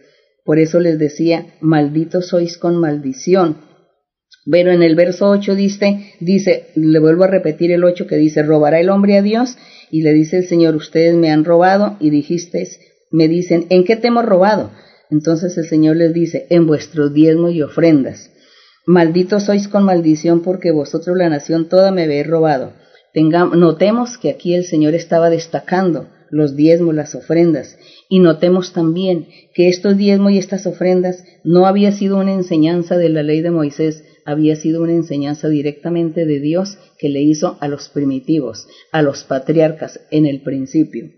por 0.45 0.59
eso 0.59 0.79
les 0.79 0.99
decía, 0.99 1.47
malditos 1.61 2.27
sois 2.27 2.57
con 2.57 2.77
maldición, 2.77 3.57
Pero 4.49 4.71
en 4.71 4.81
el 4.83 4.95
verso 4.95 5.29
8 5.29 5.55
dice, 5.55 6.13
dice, 6.19 6.67
le 6.75 6.99
vuelvo 6.99 7.23
a 7.23 7.27
repetir 7.27 7.71
el 7.71 7.83
8 7.83 8.07
que 8.07 8.15
dice, 8.15 8.41
robará 8.41 8.79
el 8.79 8.89
hombre 8.89 9.17
a 9.17 9.21
Dios 9.21 9.57
y 9.91 10.01
le 10.01 10.13
dice 10.13 10.37
el 10.37 10.47
Señor, 10.47 10.75
ustedes 10.75 11.15
me 11.15 11.31
han 11.31 11.45
robado 11.45 11.97
y 11.99 12.09
dijisteis, 12.09 12.79
me 13.11 13.27
dicen, 13.27 13.65
¿en 13.69 13.83
qué 13.83 13.95
te 13.95 14.07
hemos 14.07 14.25
robado? 14.25 14.71
Entonces 15.09 15.57
el 15.57 15.65
Señor 15.65 15.95
les 15.95 16.13
dice, 16.13 16.45
en 16.49 16.67
vuestros 16.67 17.13
diezmos 17.13 17.53
y 17.53 17.61
ofrendas. 17.61 18.31
Malditos 18.85 19.43
sois 19.45 19.67
con 19.67 19.83
maldición 19.83 20.41
porque 20.41 20.71
vosotros 20.71 21.17
la 21.17 21.29
nación 21.29 21.69
toda 21.69 21.91
me 21.91 22.03
habéis 22.03 22.27
robado. 22.27 22.73
notemos 23.13 24.17
que 24.17 24.29
aquí 24.29 24.55
el 24.55 24.65
Señor 24.65 24.95
estaba 24.95 25.29
destacando 25.29 26.07
los 26.31 26.55
diezmos, 26.55 26.93
las 26.93 27.15
ofrendas, 27.15 27.77
y 28.07 28.19
notemos 28.19 28.73
también 28.73 29.27
que 29.53 29.67
estos 29.67 29.97
diezmos 29.97 30.31
y 30.31 30.37
estas 30.37 30.65
ofrendas 30.67 31.23
no 31.43 31.65
había 31.65 31.91
sido 31.91 32.17
una 32.17 32.33
enseñanza 32.33 32.97
de 32.97 33.09
la 33.09 33.23
ley 33.23 33.41
de 33.41 33.51
Moisés, 33.51 34.03
había 34.29 34.55
sido 34.55 34.83
una 34.83 34.93
enseñanza 34.93 35.49
directamente 35.49 36.25
de 36.25 36.39
Dios 36.39 36.77
que 36.97 37.09
le 37.09 37.21
hizo 37.21 37.57
a 37.61 37.67
los 37.67 37.89
primitivos, 37.89 38.67
a 38.91 39.01
los 39.01 39.23
patriarcas 39.23 40.01
en 40.11 40.25
el 40.25 40.41
principio. 40.41 41.09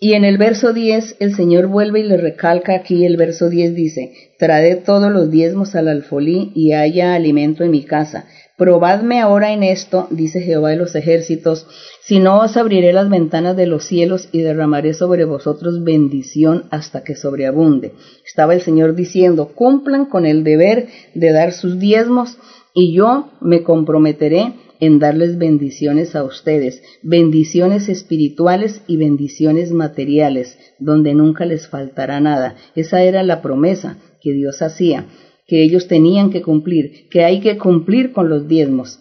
Y 0.00 0.12
en 0.12 0.24
el 0.24 0.38
verso 0.38 0.72
10 0.72 1.16
el 1.18 1.34
Señor 1.34 1.66
vuelve 1.66 2.00
y 2.00 2.02
le 2.04 2.16
recalca 2.16 2.74
aquí, 2.76 3.04
el 3.04 3.16
verso 3.16 3.48
10 3.48 3.74
dice, 3.74 4.12
Traed 4.38 4.84
todos 4.84 5.10
los 5.10 5.28
diezmos 5.28 5.74
al 5.74 5.88
alfolí 5.88 6.52
y 6.54 6.72
haya 6.72 7.14
alimento 7.14 7.64
en 7.64 7.72
mi 7.72 7.82
casa. 7.82 8.26
Probadme 8.56 9.20
ahora 9.20 9.52
en 9.52 9.64
esto, 9.64 10.06
dice 10.10 10.40
Jehová 10.40 10.70
de 10.70 10.76
los 10.76 10.94
ejércitos, 10.94 11.66
si 12.00 12.20
no 12.20 12.40
os 12.40 12.56
abriré 12.56 12.92
las 12.92 13.10
ventanas 13.10 13.56
de 13.56 13.66
los 13.66 13.84
cielos 13.84 14.28
y 14.30 14.40
derramaré 14.40 14.94
sobre 14.94 15.24
vosotros 15.24 15.82
bendición 15.82 16.64
hasta 16.70 17.02
que 17.02 17.16
sobreabunde. 17.16 17.92
Estaba 18.24 18.54
el 18.54 18.62
Señor 18.62 18.94
diciendo, 18.94 19.48
cumplan 19.52 20.06
con 20.06 20.26
el 20.26 20.44
deber 20.44 20.86
de 21.14 21.32
dar 21.32 21.52
sus 21.52 21.80
diezmos 21.80 22.38
y 22.72 22.94
yo 22.94 23.30
me 23.40 23.64
comprometeré 23.64 24.54
en 24.80 24.98
darles 24.98 25.38
bendiciones 25.38 26.14
a 26.14 26.24
ustedes, 26.24 26.82
bendiciones 27.02 27.88
espirituales 27.88 28.82
y 28.86 28.96
bendiciones 28.96 29.72
materiales, 29.72 30.58
donde 30.78 31.14
nunca 31.14 31.44
les 31.44 31.68
faltará 31.68 32.20
nada. 32.20 32.56
Esa 32.74 33.02
era 33.02 33.22
la 33.22 33.42
promesa 33.42 33.98
que 34.20 34.32
Dios 34.32 34.62
hacía, 34.62 35.06
que 35.46 35.62
ellos 35.62 35.88
tenían 35.88 36.30
que 36.30 36.42
cumplir, 36.42 37.08
que 37.10 37.24
hay 37.24 37.40
que 37.40 37.58
cumplir 37.58 38.12
con 38.12 38.28
los 38.28 38.48
diezmos, 38.48 39.00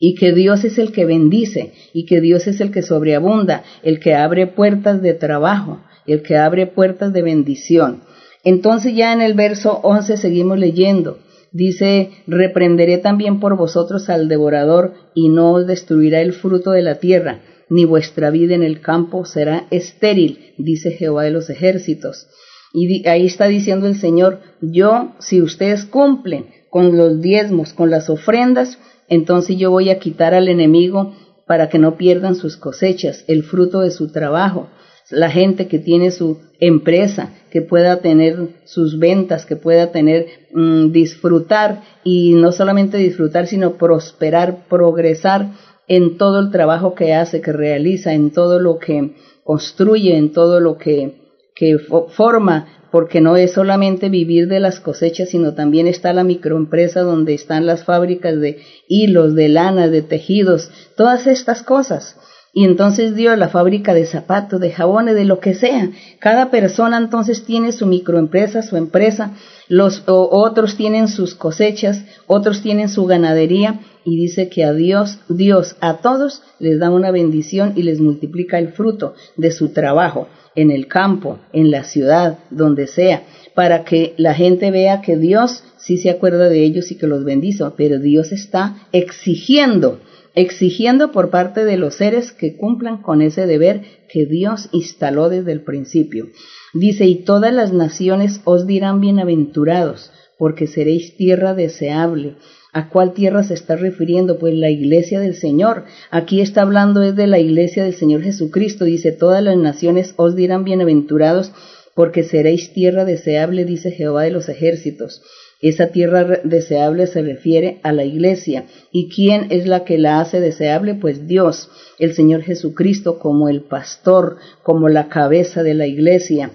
y 0.00 0.14
que 0.14 0.32
Dios 0.32 0.64
es 0.64 0.78
el 0.78 0.92
que 0.92 1.04
bendice, 1.04 1.72
y 1.92 2.06
que 2.06 2.20
Dios 2.20 2.46
es 2.46 2.60
el 2.60 2.70
que 2.70 2.82
sobreabunda, 2.82 3.64
el 3.82 4.00
que 4.00 4.14
abre 4.14 4.46
puertas 4.46 5.02
de 5.02 5.14
trabajo, 5.14 5.80
el 6.06 6.22
que 6.22 6.36
abre 6.36 6.66
puertas 6.66 7.12
de 7.12 7.22
bendición. 7.22 8.02
Entonces 8.44 8.94
ya 8.94 9.12
en 9.12 9.20
el 9.20 9.34
verso 9.34 9.80
11 9.82 10.16
seguimos 10.16 10.58
leyendo, 10.58 11.18
Dice, 11.52 12.10
reprenderé 12.26 12.98
también 12.98 13.40
por 13.40 13.56
vosotros 13.56 14.10
al 14.10 14.28
devorador, 14.28 14.94
y 15.14 15.28
no 15.28 15.52
os 15.52 15.66
destruirá 15.66 16.20
el 16.20 16.32
fruto 16.32 16.72
de 16.72 16.82
la 16.82 16.96
tierra, 16.96 17.40
ni 17.70 17.84
vuestra 17.84 18.30
vida 18.30 18.54
en 18.54 18.62
el 18.62 18.80
campo 18.80 19.24
será 19.24 19.66
estéril, 19.70 20.54
dice 20.58 20.90
Jehová 20.92 21.24
de 21.24 21.30
los 21.30 21.50
ejércitos. 21.50 22.28
Y 22.72 23.06
ahí 23.08 23.26
está 23.26 23.46
diciendo 23.46 23.86
el 23.86 23.96
Señor, 23.96 24.40
yo, 24.60 25.14
si 25.20 25.40
ustedes 25.40 25.84
cumplen 25.84 26.46
con 26.70 26.96
los 26.96 27.20
diezmos, 27.20 27.72
con 27.72 27.90
las 27.90 28.10
ofrendas, 28.10 28.78
entonces 29.08 29.56
yo 29.56 29.70
voy 29.70 29.88
a 29.88 29.98
quitar 29.98 30.34
al 30.34 30.48
enemigo 30.48 31.14
para 31.46 31.70
que 31.70 31.78
no 31.78 31.96
pierdan 31.96 32.34
sus 32.34 32.58
cosechas, 32.58 33.24
el 33.26 33.42
fruto 33.42 33.80
de 33.80 33.90
su 33.90 34.12
trabajo 34.12 34.68
la 35.10 35.30
gente 35.30 35.68
que 35.68 35.78
tiene 35.78 36.10
su 36.10 36.38
empresa, 36.60 37.32
que 37.50 37.62
pueda 37.62 38.00
tener 38.00 38.48
sus 38.64 38.98
ventas, 38.98 39.46
que 39.46 39.56
pueda 39.56 39.90
tener, 39.90 40.26
mm, 40.52 40.92
disfrutar 40.92 41.82
y 42.04 42.34
no 42.34 42.52
solamente 42.52 42.98
disfrutar, 42.98 43.46
sino 43.46 43.74
prosperar, 43.74 44.66
progresar 44.68 45.52
en 45.86 46.18
todo 46.18 46.40
el 46.40 46.50
trabajo 46.50 46.94
que 46.94 47.14
hace, 47.14 47.40
que 47.40 47.52
realiza, 47.52 48.12
en 48.12 48.30
todo 48.32 48.60
lo 48.60 48.78
que 48.78 49.14
construye, 49.44 50.16
en 50.16 50.32
todo 50.32 50.60
lo 50.60 50.76
que, 50.76 51.14
que 51.54 51.78
forma, 51.78 52.66
porque 52.92 53.22
no 53.22 53.36
es 53.36 53.52
solamente 53.52 54.10
vivir 54.10 54.48
de 54.48 54.60
las 54.60 54.80
cosechas, 54.80 55.30
sino 55.30 55.54
también 55.54 55.86
está 55.86 56.12
la 56.12 56.24
microempresa 56.24 57.00
donde 57.00 57.32
están 57.32 57.64
las 57.64 57.84
fábricas 57.84 58.38
de 58.40 58.58
hilos, 58.88 59.34
de 59.34 59.48
lana, 59.48 59.88
de 59.88 60.02
tejidos, 60.02 60.70
todas 60.96 61.26
estas 61.26 61.62
cosas 61.62 62.16
y 62.52 62.64
entonces 62.64 63.14
dio 63.14 63.34
la 63.36 63.48
fábrica 63.48 63.94
de 63.94 64.06
zapatos, 64.06 64.60
de 64.60 64.72
jabones, 64.72 65.14
de 65.14 65.24
lo 65.24 65.38
que 65.38 65.54
sea. 65.54 65.90
Cada 66.18 66.50
persona 66.50 66.96
entonces 66.96 67.44
tiene 67.44 67.72
su 67.72 67.86
microempresa, 67.86 68.62
su 68.62 68.76
empresa, 68.76 69.32
los 69.68 70.02
otros 70.06 70.76
tienen 70.76 71.08
sus 71.08 71.34
cosechas, 71.34 72.04
otros 72.26 72.62
tienen 72.62 72.88
su 72.88 73.04
ganadería 73.04 73.80
y 74.04 74.16
dice 74.16 74.48
que 74.48 74.64
a 74.64 74.72
Dios, 74.72 75.18
Dios 75.28 75.76
a 75.80 75.98
todos 75.98 76.42
les 76.58 76.78
da 76.78 76.90
una 76.90 77.10
bendición 77.10 77.74
y 77.76 77.82
les 77.82 78.00
multiplica 78.00 78.58
el 78.58 78.72
fruto 78.72 79.14
de 79.36 79.52
su 79.52 79.68
trabajo 79.68 80.28
en 80.54 80.70
el 80.70 80.88
campo, 80.88 81.38
en 81.52 81.70
la 81.70 81.84
ciudad, 81.84 82.38
donde 82.50 82.86
sea, 82.86 83.22
para 83.54 83.84
que 83.84 84.14
la 84.16 84.34
gente 84.34 84.70
vea 84.70 85.02
que 85.02 85.16
Dios 85.16 85.62
sí 85.76 85.98
se 85.98 86.10
acuerda 86.10 86.48
de 86.48 86.64
ellos 86.64 86.90
y 86.90 86.96
que 86.96 87.06
los 87.06 87.24
bendice, 87.24 87.64
pero 87.76 87.98
Dios 87.98 88.32
está 88.32 88.76
exigiendo 88.92 90.00
exigiendo 90.38 91.10
por 91.10 91.30
parte 91.30 91.64
de 91.64 91.76
los 91.76 91.96
seres 91.96 92.30
que 92.30 92.56
cumplan 92.56 93.02
con 93.02 93.22
ese 93.22 93.46
deber 93.46 93.82
que 94.08 94.24
Dios 94.24 94.68
instaló 94.70 95.28
desde 95.28 95.50
el 95.50 95.62
principio. 95.62 96.28
Dice, 96.74 97.06
y 97.06 97.16
todas 97.24 97.52
las 97.52 97.72
naciones 97.72 98.40
os 98.44 98.64
dirán 98.64 99.00
bienaventurados, 99.00 100.12
porque 100.38 100.68
seréis 100.68 101.16
tierra 101.16 101.54
deseable. 101.54 102.36
¿A 102.72 102.88
cuál 102.88 103.14
tierra 103.14 103.42
se 103.42 103.54
está 103.54 103.74
refiriendo? 103.74 104.38
Pues 104.38 104.54
la 104.54 104.70
iglesia 104.70 105.18
del 105.18 105.34
Señor. 105.34 105.86
Aquí 106.12 106.40
está 106.40 106.62
hablando 106.62 107.02
es 107.02 107.16
de 107.16 107.26
la 107.26 107.40
iglesia 107.40 107.82
del 107.82 107.94
Señor 107.94 108.22
Jesucristo. 108.22 108.84
Dice, 108.84 109.10
todas 109.10 109.42
las 109.42 109.56
naciones 109.56 110.14
os 110.16 110.36
dirán 110.36 110.62
bienaventurados, 110.62 111.50
porque 111.96 112.22
seréis 112.22 112.72
tierra 112.72 113.04
deseable, 113.04 113.64
dice 113.64 113.90
Jehová 113.90 114.22
de 114.22 114.30
los 114.30 114.48
ejércitos. 114.48 115.20
Esa 115.60 115.88
tierra 115.88 116.24
deseable 116.44 117.06
se 117.06 117.22
refiere 117.22 117.80
a 117.82 117.92
la 117.92 118.04
iglesia. 118.04 118.66
¿Y 118.92 119.08
quién 119.08 119.48
es 119.50 119.66
la 119.66 119.84
que 119.84 119.98
la 119.98 120.20
hace 120.20 120.40
deseable? 120.40 120.94
Pues 120.94 121.26
Dios, 121.26 121.68
el 121.98 122.14
Señor 122.14 122.42
Jesucristo 122.42 123.18
como 123.18 123.48
el 123.48 123.62
pastor, 123.62 124.36
como 124.62 124.88
la 124.88 125.08
cabeza 125.08 125.62
de 125.62 125.74
la 125.74 125.86
iglesia 125.86 126.52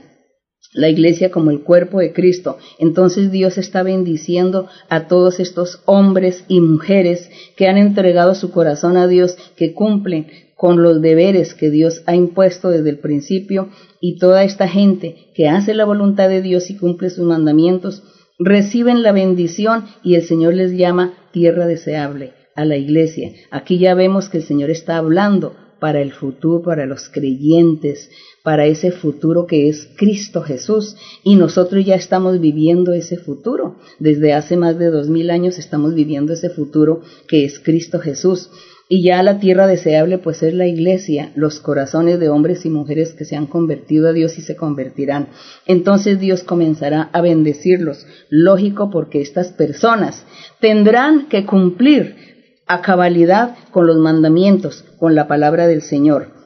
la 0.74 0.90
iglesia 0.90 1.32
como 1.32 1.52
el 1.52 1.62
cuerpo 1.62 2.00
de 2.00 2.14
Cristo. 2.14 2.58
Entonces 2.80 3.32
Dios 3.32 3.58
está 3.58 3.84
bendiciendo 3.84 4.68
a 4.90 5.08
todos 5.08 5.40
estos 5.40 5.82
hombres 5.86 6.46
y 6.48 6.62
mujeres 6.62 7.30
que 7.56 7.68
han 7.68 7.78
entregado 7.78 8.36
su 8.36 8.52
corazón 8.52 8.98
a 8.98 9.08
Dios, 9.08 9.38
que 9.56 9.74
cumplen 9.74 10.28
con 10.56 10.82
los 10.82 11.02
deberes 11.02 11.54
que 11.54 11.70
Dios 11.70 12.04
ha 12.06 12.16
impuesto 12.16 12.70
desde 12.70 12.90
el 12.90 13.00
principio 13.00 13.70
y 14.00 14.18
toda 14.18 14.44
esta 14.44 14.68
gente 14.68 15.32
que 15.36 15.48
hace 15.48 15.74
la 15.74 15.86
voluntad 15.86 16.30
de 16.30 16.42
Dios 16.42 16.70
y 16.70 16.78
cumple 16.78 17.10
sus 17.10 17.26
mandamientos 17.26 18.04
reciben 18.40 19.04
la 19.04 19.12
bendición 19.12 19.86
y 20.04 20.16
el 20.16 20.24
Señor 20.24 20.54
les 20.54 20.72
llama 20.74 21.14
tierra 21.32 21.66
deseable 21.66 22.34
a 22.56 22.66
la 22.66 22.78
iglesia. 22.78 23.32
Aquí 23.52 23.80
ya 23.80 23.96
vemos 23.96 24.30
que 24.30 24.38
el 24.38 24.44
Señor 24.44 24.70
está 24.70 24.98
hablando 24.98 25.56
para 25.80 26.02
el 26.02 26.14
futuro, 26.14 26.62
para 26.62 26.86
los 26.86 27.10
creyentes, 27.10 28.10
para 28.42 28.68
ese 28.68 28.92
futuro 28.92 29.48
que 29.48 29.68
es 29.68 29.90
Cristo 29.98 30.42
Jesús. 30.42 30.96
Y 31.24 31.36
nosotros 31.36 31.84
ya 31.86 31.96
estamos 31.96 32.40
viviendo 32.40 32.94
ese 32.94 33.18
futuro. 33.18 33.76
Desde 34.00 34.34
hace 34.34 34.56
más 34.56 34.80
de 34.80 34.92
dos 34.92 35.10
mil 35.10 35.30
años 35.30 35.60
estamos 35.60 35.94
viviendo 35.94 36.32
ese 36.34 36.50
futuro 36.50 37.02
que 37.28 37.44
es 37.44 37.60
Cristo 37.60 38.00
Jesús. 38.00 38.50
Y 38.96 39.02
ya 39.02 39.24
la 39.24 39.40
tierra 39.40 39.66
deseable 39.66 40.20
pues 40.20 40.44
es 40.44 40.54
la 40.54 40.68
iglesia, 40.68 41.32
los 41.34 41.60
corazones 41.60 42.20
de 42.20 42.30
hombres 42.30 42.64
y 42.64 42.70
mujeres 42.70 43.14
que 43.14 43.26
se 43.26 43.36
han 43.36 43.48
convertido 43.48 44.08
a 44.08 44.14
Dios 44.14 44.38
y 44.38 44.44
se 44.44 44.56
convertirán. 44.56 45.30
Entonces 45.66 46.20
Dios 46.20 46.44
comenzará 46.44 47.10
a 47.12 47.22
bendecirlos. 47.22 48.06
Lógico 48.30 48.92
porque 48.92 49.20
estas 49.20 49.48
personas 49.48 50.28
tendrán 50.60 51.28
que 51.28 51.44
cumplir 51.44 52.62
a 52.68 52.84
cabalidad 52.84 53.56
con 53.72 53.88
los 53.88 53.98
mandamientos, 53.98 54.86
con 55.00 55.16
la 55.16 55.28
palabra 55.28 55.66
del 55.66 55.82
Señor. 55.82 56.43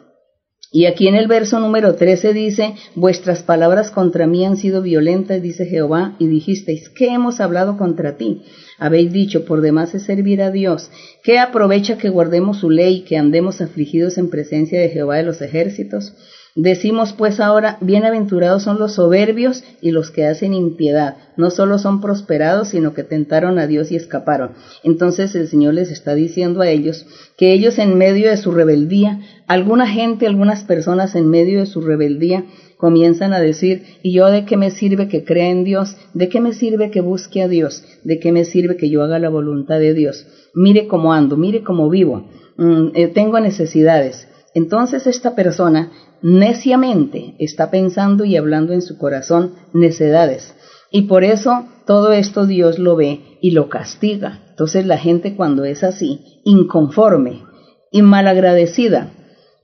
Y 0.72 0.86
aquí 0.86 1.08
en 1.08 1.16
el 1.16 1.28
verso 1.28 1.60
número 1.60 1.96
13 1.96 2.34
dice, 2.34 2.76
vuestras 2.94 3.42
palabras 3.42 3.90
contra 3.90 4.28
mí 4.28 4.46
han 4.46 4.58
sido 4.58 4.82
violentas, 4.82 5.42
dice 5.42 5.66
Jehová, 5.66 6.16
y 6.20 6.28
dijisteis, 6.28 6.90
¿qué 6.90 7.08
hemos 7.14 7.40
hablado 7.40 7.78
contra 7.78 8.18
ti? 8.18 8.44
Habéis 8.78 9.14
dicho, 9.14 9.46
por 9.46 9.62
demás 9.62 9.96
es 9.96 10.04
servir 10.04 10.42
a 10.42 10.52
Dios. 10.52 10.92
¿Qué 11.24 11.40
aprovecha 11.40 11.98
que 11.98 12.10
guardemos 12.10 12.58
su 12.60 12.70
ley, 12.70 13.02
que 13.02 13.18
andemos 13.18 13.62
afligidos 13.62 14.18
en 14.18 14.30
presencia 14.30 14.80
de 14.80 14.90
Jehová 14.90 15.18
de 15.18 15.24
los 15.24 15.42
ejércitos? 15.42 16.14
Decimos 16.60 17.14
pues 17.14 17.40
ahora, 17.40 17.78
bienaventurados 17.82 18.64
son 18.64 18.80
los 18.80 18.94
soberbios 18.94 19.64
y 19.80 19.92
los 19.92 20.10
que 20.10 20.26
hacen 20.26 20.56
impiedad. 20.56 21.16
No 21.38 21.52
solo 21.52 21.78
son 21.78 22.02
prosperados, 22.02 22.70
sino 22.70 22.96
que 22.96 23.04
tentaron 23.04 23.60
a 23.60 23.68
Dios 23.68 23.92
y 23.92 23.96
escaparon. 23.96 24.54
Entonces 24.84 25.36
el 25.36 25.48
Señor 25.48 25.76
les 25.76 25.92
está 25.92 26.16
diciendo 26.16 26.62
a 26.62 26.70
ellos 26.70 27.06
que 27.38 27.54
ellos 27.54 27.78
en 27.78 27.96
medio 27.96 28.28
de 28.32 28.38
su 28.38 28.50
rebeldía, 28.52 29.20
alguna 29.48 29.88
gente, 29.88 30.28
algunas 30.28 30.64
personas 30.64 31.16
en 31.16 31.30
medio 31.30 31.60
de 31.60 31.66
su 31.66 31.82
rebeldía, 31.82 32.46
comienzan 32.78 33.34
a 33.34 33.40
decir, 33.40 33.84
¿y 34.04 34.14
yo 34.14 34.28
de 34.28 34.46
qué 34.46 34.56
me 34.56 34.72
sirve 34.72 35.08
que 35.08 35.24
crea 35.24 35.50
en 35.50 35.64
Dios? 35.64 35.98
¿De 36.14 36.30
qué 36.30 36.40
me 36.40 36.54
sirve 36.54 36.92
que 36.92 37.02
busque 37.02 37.42
a 37.42 37.48
Dios? 37.48 37.84
¿De 38.04 38.20
qué 38.20 38.32
me 38.32 38.46
sirve 38.46 38.78
que 38.78 38.90
yo 38.90 39.04
haga 39.04 39.20
la 39.20 39.30
voluntad 39.30 39.80
de 39.80 39.94
Dios? 39.94 40.28
Mire 40.54 40.88
cómo 40.88 41.14
ando, 41.14 41.38
mire 41.38 41.64
cómo 41.64 41.90
vivo, 41.90 42.30
mm, 42.58 42.90
eh, 42.94 43.08
tengo 43.08 43.40
necesidades. 43.40 44.28
Entonces 44.54 45.08
esta 45.08 45.36
persona 45.36 45.92
neciamente 46.22 47.36
está 47.40 47.70
pensando 47.72 48.26
y 48.26 48.38
hablando 48.38 48.74
en 48.74 48.82
su 48.82 48.98
corazón 48.98 49.54
necedades. 49.74 50.56
Y 50.92 51.04
por 51.04 51.24
eso 51.24 51.66
todo 51.86 52.12
esto 52.12 52.46
Dios 52.46 52.80
lo 52.80 52.96
ve 52.96 53.22
y 53.42 53.52
lo 53.52 53.70
castiga. 53.70 54.44
Entonces 54.50 54.86
la 54.86 54.98
gente 54.98 55.36
cuando 55.36 55.64
es 55.66 55.84
así, 55.84 56.42
inconforme 56.44 57.44
y 57.92 58.02
malagradecida, 58.02 59.14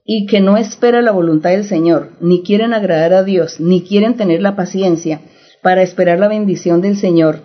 y 0.06 0.26
que 0.26 0.42
no 0.42 0.58
espera 0.58 1.02
la 1.02 1.12
voluntad 1.12 1.52
del 1.52 1.66
Señor, 1.66 2.12
ni 2.20 2.44
quieren 2.44 2.74
agradar 2.74 3.14
a 3.14 3.24
Dios, 3.24 3.60
ni 3.60 3.84
quieren 3.84 4.16
tener 4.16 4.42
la 4.42 4.56
paciencia 4.56 5.22
para 5.62 5.82
esperar 5.82 6.20
la 6.20 6.28
bendición 6.28 6.82
del 6.82 6.98
Señor, 6.98 7.42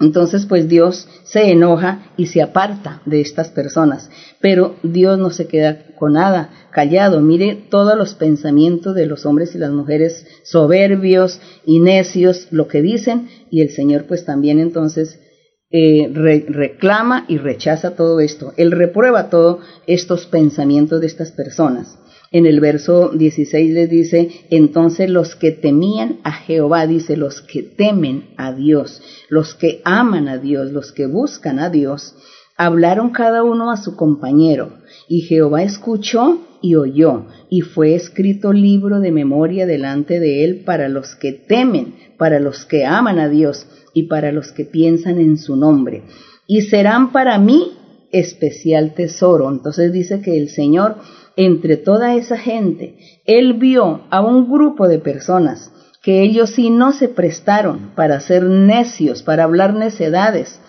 entonces 0.00 0.46
pues 0.46 0.68
Dios 0.68 1.08
se 1.24 1.50
enoja 1.50 2.12
y 2.16 2.26
se 2.26 2.40
aparta 2.40 3.02
de 3.04 3.20
estas 3.20 3.48
personas, 3.48 4.10
pero 4.40 4.76
Dios 4.84 5.18
no 5.18 5.30
se 5.30 5.48
queda 5.48 5.86
con 5.96 6.12
nada, 6.12 6.50
callado. 6.70 7.20
Mire 7.20 7.56
todos 7.68 7.96
los 7.96 8.14
pensamientos 8.14 8.94
de 8.94 9.06
los 9.06 9.26
hombres 9.26 9.54
y 9.54 9.58
las 9.58 9.72
mujeres 9.72 10.24
soberbios 10.44 11.40
y 11.66 11.80
necios, 11.80 12.46
lo 12.52 12.68
que 12.68 12.80
dicen, 12.80 13.28
y 13.50 13.60
el 13.60 13.70
Señor 13.70 14.04
pues 14.04 14.24
también 14.24 14.60
entonces 14.60 15.18
eh, 15.70 16.10
reclama 16.48 17.26
y 17.28 17.36
rechaza 17.36 17.94
todo 17.94 18.20
esto. 18.20 18.54
Él 18.56 18.72
reprueba 18.72 19.28
todos 19.28 19.58
estos 19.86 20.26
pensamientos 20.26 21.00
de 21.00 21.06
estas 21.06 21.32
personas. 21.32 21.98
En 22.30 22.44
el 22.46 22.60
verso 22.60 23.10
16 23.10 23.72
les 23.72 23.88
dice, 23.88 24.30
entonces 24.50 25.08
los 25.08 25.34
que 25.34 25.50
temían 25.50 26.20
a 26.24 26.32
Jehová, 26.32 26.86
dice, 26.86 27.16
los 27.16 27.40
que 27.40 27.62
temen 27.62 28.30
a 28.36 28.52
Dios, 28.52 29.02
los 29.30 29.54
que 29.54 29.80
aman 29.84 30.28
a 30.28 30.36
Dios, 30.36 30.72
los 30.72 30.92
que 30.92 31.06
buscan 31.06 31.58
a 31.58 31.70
Dios, 31.70 32.14
hablaron 32.56 33.10
cada 33.10 33.44
uno 33.44 33.70
a 33.70 33.78
su 33.78 33.96
compañero, 33.96 34.74
y 35.08 35.22
Jehová 35.22 35.62
escuchó 35.62 36.42
y 36.60 36.74
oyó, 36.74 37.26
y 37.48 37.62
fue 37.62 37.94
escrito 37.94 38.52
libro 38.52 39.00
de 39.00 39.12
memoria 39.12 39.64
delante 39.66 40.20
de 40.20 40.44
él 40.44 40.64
para 40.66 40.90
los 40.90 41.14
que 41.14 41.32
temen, 41.32 41.94
para 42.18 42.40
los 42.40 42.66
que 42.66 42.84
aman 42.84 43.18
a 43.20 43.30
Dios 43.30 43.66
y 43.94 44.04
para 44.04 44.32
los 44.32 44.52
que 44.52 44.64
piensan 44.64 45.18
en 45.18 45.38
su 45.38 45.56
nombre. 45.56 46.02
Y 46.46 46.62
serán 46.62 47.12
para 47.12 47.38
mí 47.38 47.72
especial 48.10 48.94
tesoro. 48.94 49.50
Entonces 49.50 49.92
dice 49.92 50.20
que 50.20 50.36
el 50.36 50.48
Señor 50.48 50.96
entre 51.38 51.76
toda 51.76 52.16
esa 52.16 52.36
gente, 52.36 52.96
él 53.24 53.54
vio 53.54 54.00
a 54.10 54.20
un 54.20 54.50
grupo 54.50 54.88
de 54.88 54.98
personas 54.98 55.70
que 56.02 56.22
ellos 56.22 56.50
sí 56.50 56.68
no 56.68 56.90
se 56.90 57.08
prestaron 57.08 57.92
para 57.94 58.18
ser 58.18 58.42
necios, 58.42 59.22
para 59.22 59.44
hablar 59.44 59.74
necedades, 59.74 60.60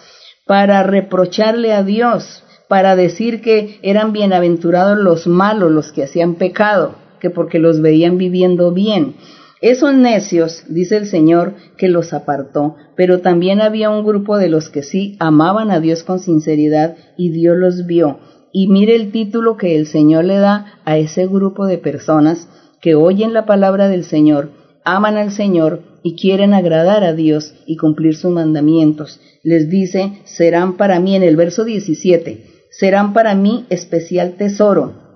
para 0.45 0.83
reprocharle 0.83 1.73
a 1.73 1.81
Dios, 1.81 2.43
para 2.67 2.95
decir 2.95 3.41
que 3.41 3.79
eran 3.81 4.13
bienaventurados 4.13 4.99
los 4.99 5.25
malos, 5.25 5.71
los 5.71 5.91
que 5.91 6.03
hacían 6.03 6.35
pecado, 6.35 6.93
que 7.19 7.31
porque 7.31 7.57
los 7.57 7.81
veían 7.81 8.19
viviendo 8.19 8.71
bien. 8.71 9.15
Esos 9.61 9.93
necios, 9.93 10.63
dice 10.69 10.97
el 10.97 11.07
Señor, 11.07 11.55
que 11.77 11.89
los 11.89 12.13
apartó, 12.13 12.75
pero 12.95 13.19
también 13.19 13.61
había 13.61 13.89
un 13.89 14.05
grupo 14.05 14.37
de 14.37 14.49
los 14.49 14.69
que 14.69 14.83
sí 14.83 15.17
amaban 15.19 15.69
a 15.69 15.79
Dios 15.79 16.03
con 16.03 16.19
sinceridad 16.19 16.95
y 17.17 17.29
Dios 17.29 17.57
los 17.57 17.85
vio 17.85 18.19
y 18.51 18.67
mire 18.67 18.95
el 18.95 19.11
título 19.11 19.57
que 19.57 19.75
el 19.75 19.87
Señor 19.87 20.25
le 20.25 20.37
da 20.37 20.79
a 20.85 20.97
ese 20.97 21.27
grupo 21.27 21.65
de 21.65 21.77
personas 21.77 22.47
que 22.81 22.95
oyen 22.95 23.33
la 23.33 23.45
palabra 23.45 23.89
del 23.89 24.03
Señor, 24.03 24.51
aman 24.83 25.17
al 25.17 25.31
Señor 25.31 25.83
y 26.01 26.15
quieren 26.15 26.53
agradar 26.53 27.03
a 27.03 27.13
Dios 27.13 27.53
y 27.65 27.75
cumplir 27.77 28.15
sus 28.15 28.31
mandamientos. 28.31 29.19
Les 29.43 29.69
dice, 29.69 30.13
serán 30.25 30.77
para 30.77 30.99
mí 30.99 31.15
en 31.15 31.23
el 31.23 31.35
verso 31.35 31.65
17, 31.65 32.45
serán 32.71 33.13
para 33.13 33.35
mí 33.35 33.65
especial 33.69 34.35
tesoro, 34.37 35.09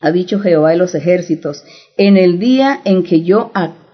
ha 0.00 0.12
dicho 0.12 0.38
Jehová 0.38 0.70
de 0.70 0.76
los 0.76 0.94
ejércitos, 0.94 1.64
en 1.96 2.16
el 2.16 2.38
día 2.38 2.80
en 2.84 3.02
que 3.02 3.22
yo 3.22 3.50
actúe 3.52 3.87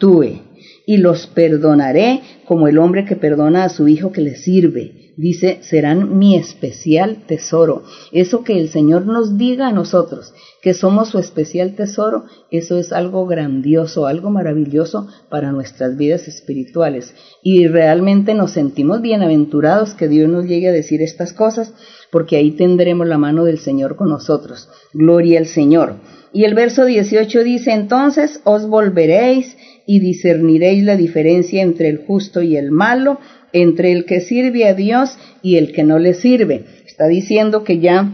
y 0.87 0.99
los 0.99 1.27
perdonaré 1.27 2.21
como 2.47 2.69
el 2.69 2.79
hombre 2.79 3.05
que 3.05 3.17
perdona 3.17 3.65
a 3.65 3.69
su 3.69 3.89
hijo 3.89 4.13
que 4.13 4.21
le 4.21 4.37
sirve 4.37 5.05
dice, 5.17 5.59
serán 5.63 6.19
mi 6.19 6.37
especial 6.37 7.19
tesoro. 7.27 7.85
Eso 8.13 8.43
que 8.43 8.59
el 8.59 8.69
Señor 8.69 9.07
nos 9.07 9.39
diga 9.39 9.69
a 9.69 9.73
nosotros, 9.73 10.35
que 10.63 10.75
somos 10.75 11.09
su 11.09 11.19
especial 11.19 11.75
tesoro, 11.75 12.25
eso 12.51 12.79
es 12.79 12.93
algo 12.93 13.27
grandioso, 13.27 14.07
algo 14.07 14.31
maravilloso 14.31 15.09
para 15.29 15.53
nuestras 15.53 15.97
vidas 15.97 16.27
espirituales. 16.29 17.15
Y 17.43 17.67
realmente 17.69 18.35
nos 18.35 18.53
sentimos 18.53 19.03
bienaventurados 19.03 19.95
que 19.95 20.09
Dios 20.09 20.29
nos 20.29 20.47
llegue 20.47 20.69
a 20.69 20.73
decir 20.73 21.03
estas 21.03 21.33
cosas, 21.33 21.73
porque 22.11 22.37
ahí 22.37 22.53
tendremos 22.53 23.07
la 23.07 23.19
mano 23.19 23.45
del 23.45 23.59
Señor 23.59 23.97
con 23.97 24.09
nosotros. 24.09 24.69
Gloria 24.93 25.39
al 25.39 25.47
Señor. 25.47 25.97
Y 26.33 26.45
el 26.45 26.55
verso 26.55 26.85
18 26.85 27.45
dice, 27.45 27.73
entonces 27.73 28.41
os 28.45 28.67
volveréis 28.67 29.57
y 29.87 30.01
discerniréis 30.01 30.85
la 30.85 30.97
diferencia 30.97 31.63
entre 31.63 31.89
el 31.89 31.99
justo 31.99 32.43
y 32.43 32.57
el 32.57 32.71
malo, 32.71 33.19
entre 33.53 33.93
el 33.93 34.05
que 34.05 34.21
sirve 34.21 34.67
a 34.67 34.75
Dios 34.75 35.17
y 35.43 35.57
el 35.57 35.73
que 35.73 35.85
no 35.85 35.99
le 35.99 36.15
sirve. 36.15 36.65
Está 36.87 37.07
diciendo 37.07 37.65
que 37.65 37.79
ya 37.79 38.13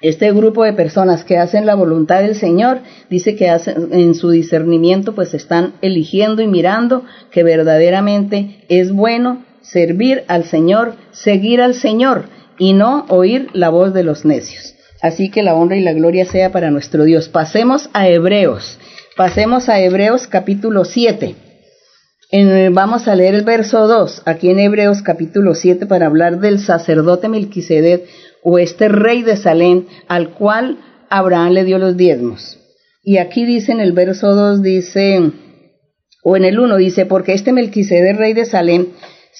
este 0.00 0.32
grupo 0.32 0.62
de 0.64 0.72
personas 0.72 1.24
que 1.24 1.38
hacen 1.38 1.66
la 1.66 1.74
voluntad 1.74 2.20
del 2.20 2.36
Señor, 2.36 2.80
dice 3.10 3.34
que 3.34 3.50
hacen, 3.50 3.88
en 3.92 4.14
su 4.14 4.30
discernimiento 4.30 5.14
pues 5.14 5.34
están 5.34 5.74
eligiendo 5.82 6.40
y 6.40 6.46
mirando 6.46 7.04
que 7.32 7.42
verdaderamente 7.42 8.64
es 8.68 8.92
bueno 8.92 9.44
servir 9.60 10.22
al 10.28 10.44
Señor, 10.44 10.94
seguir 11.10 11.60
al 11.60 11.74
Señor 11.74 12.26
y 12.58 12.74
no 12.74 13.06
oír 13.08 13.48
la 13.52 13.70
voz 13.70 13.92
de 13.92 14.04
los 14.04 14.24
necios. 14.24 14.74
Así 15.02 15.30
que 15.30 15.42
la 15.42 15.54
honra 15.54 15.76
y 15.76 15.80
la 15.80 15.92
gloria 15.92 16.24
sea 16.24 16.50
para 16.50 16.70
nuestro 16.70 17.04
Dios. 17.04 17.28
Pasemos 17.28 17.88
a 17.92 18.08
Hebreos. 18.08 18.78
Pasemos 19.18 19.68
a 19.68 19.80
Hebreos 19.80 20.28
capítulo 20.28 20.84
7 20.84 21.34
vamos 22.70 23.08
a 23.08 23.16
leer 23.16 23.34
el 23.34 23.42
verso 23.42 23.88
2, 23.88 24.22
aquí 24.26 24.48
en 24.48 24.60
Hebreos 24.60 25.02
capítulo 25.02 25.56
7, 25.56 25.86
para 25.86 26.06
hablar 26.06 26.38
del 26.38 26.60
sacerdote 26.60 27.28
Melquisedec 27.28 28.04
o 28.44 28.60
este 28.60 28.86
rey 28.88 29.24
de 29.24 29.36
Salem 29.36 29.86
al 30.06 30.34
cual 30.34 30.78
Abraham 31.10 31.50
le 31.50 31.64
dio 31.64 31.78
los 31.78 31.96
diezmos. 31.96 32.60
Y 33.02 33.16
aquí 33.18 33.44
dice 33.44 33.72
en 33.72 33.80
el 33.80 33.90
verso 33.90 34.36
2, 34.36 34.62
dice, 34.62 35.32
o 36.22 36.36
en 36.36 36.44
el 36.44 36.60
1 36.60 36.76
dice, 36.76 37.04
porque 37.04 37.32
este 37.32 37.52
Melquisedec, 37.52 38.16
rey 38.16 38.34
de 38.34 38.44
Salem, 38.44 38.86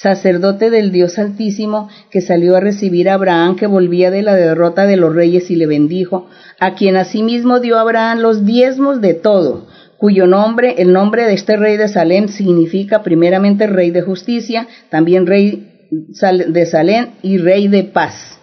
sacerdote 0.00 0.70
del 0.70 0.92
Dios 0.92 1.18
Altísimo, 1.18 1.88
que 2.10 2.20
salió 2.20 2.56
a 2.56 2.60
recibir 2.60 3.08
a 3.08 3.14
Abraham, 3.14 3.56
que 3.56 3.66
volvía 3.66 4.10
de 4.10 4.22
la 4.22 4.34
derrota 4.34 4.86
de 4.86 4.96
los 4.96 5.14
reyes 5.14 5.50
y 5.50 5.56
le 5.56 5.66
bendijo, 5.66 6.28
a 6.60 6.74
quien 6.74 6.96
asimismo 6.96 7.60
dio 7.60 7.78
Abraham 7.78 8.20
los 8.20 8.44
diezmos 8.44 9.00
de 9.00 9.14
todo 9.14 9.66
cuyo 9.98 10.28
nombre, 10.28 10.76
el 10.78 10.92
nombre 10.92 11.24
de 11.24 11.34
este 11.34 11.56
rey 11.56 11.76
de 11.76 11.88
Salem 11.88 12.28
significa 12.28 13.02
primeramente 13.02 13.66
rey 13.66 13.90
de 13.90 14.02
justicia, 14.02 14.68
también 14.90 15.26
rey 15.26 15.88
de 15.90 16.66
Salem 16.66 17.08
y 17.20 17.38
rey 17.38 17.66
de 17.66 17.82
paz. 17.82 18.37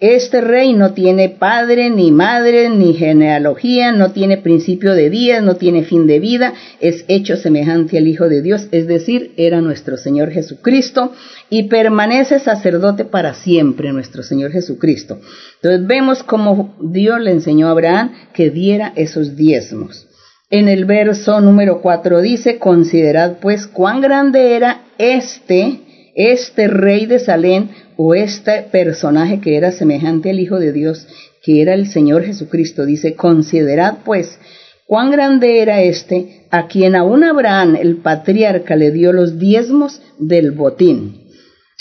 Este 0.00 0.40
rey 0.40 0.72
no 0.72 0.94
tiene 0.94 1.28
padre, 1.28 1.90
ni 1.90 2.10
madre, 2.10 2.70
ni 2.70 2.94
genealogía, 2.94 3.92
no 3.92 4.12
tiene 4.12 4.38
principio 4.38 4.94
de 4.94 5.10
días, 5.10 5.42
no 5.42 5.56
tiene 5.56 5.84
fin 5.84 6.06
de 6.06 6.18
vida, 6.18 6.54
es 6.80 7.04
hecho 7.06 7.36
semejante 7.36 7.98
al 7.98 8.08
Hijo 8.08 8.30
de 8.30 8.40
Dios, 8.40 8.66
es 8.72 8.86
decir, 8.86 9.32
era 9.36 9.60
nuestro 9.60 9.98
Señor 9.98 10.30
Jesucristo 10.30 11.12
y 11.50 11.64
permanece 11.64 12.40
sacerdote 12.40 13.04
para 13.04 13.34
siempre, 13.34 13.92
nuestro 13.92 14.22
Señor 14.22 14.52
Jesucristo. 14.52 15.20
Entonces 15.56 15.86
vemos 15.86 16.22
cómo 16.22 16.74
Dios 16.80 17.20
le 17.20 17.32
enseñó 17.32 17.68
a 17.68 17.72
Abraham 17.72 18.12
que 18.32 18.48
diera 18.48 18.94
esos 18.96 19.36
diezmos. 19.36 20.06
En 20.48 20.68
el 20.68 20.86
verso 20.86 21.42
número 21.42 21.82
4 21.82 22.22
dice, 22.22 22.58
considerad 22.58 23.36
pues 23.38 23.66
cuán 23.66 24.00
grande 24.00 24.56
era 24.56 24.80
este, 24.96 25.80
este 26.14 26.68
rey 26.68 27.04
de 27.04 27.18
Salem 27.18 27.68
o 28.02 28.14
este 28.14 28.62
personaje 28.72 29.42
que 29.42 29.58
era 29.58 29.72
semejante 29.72 30.30
al 30.30 30.40
Hijo 30.40 30.58
de 30.58 30.72
Dios, 30.72 31.06
que 31.42 31.60
era 31.60 31.74
el 31.74 31.86
Señor 31.86 32.24
Jesucristo. 32.24 32.86
Dice, 32.86 33.14
considerad 33.14 33.98
pues 34.06 34.38
cuán 34.86 35.10
grande 35.10 35.60
era 35.60 35.82
este, 35.82 36.46
a 36.50 36.66
quien 36.66 36.96
aún 36.96 37.24
Abraham, 37.24 37.76
el 37.76 37.98
patriarca, 37.98 38.74
le 38.74 38.90
dio 38.90 39.12
los 39.12 39.38
diezmos 39.38 40.00
del 40.18 40.52
botín. 40.52 41.26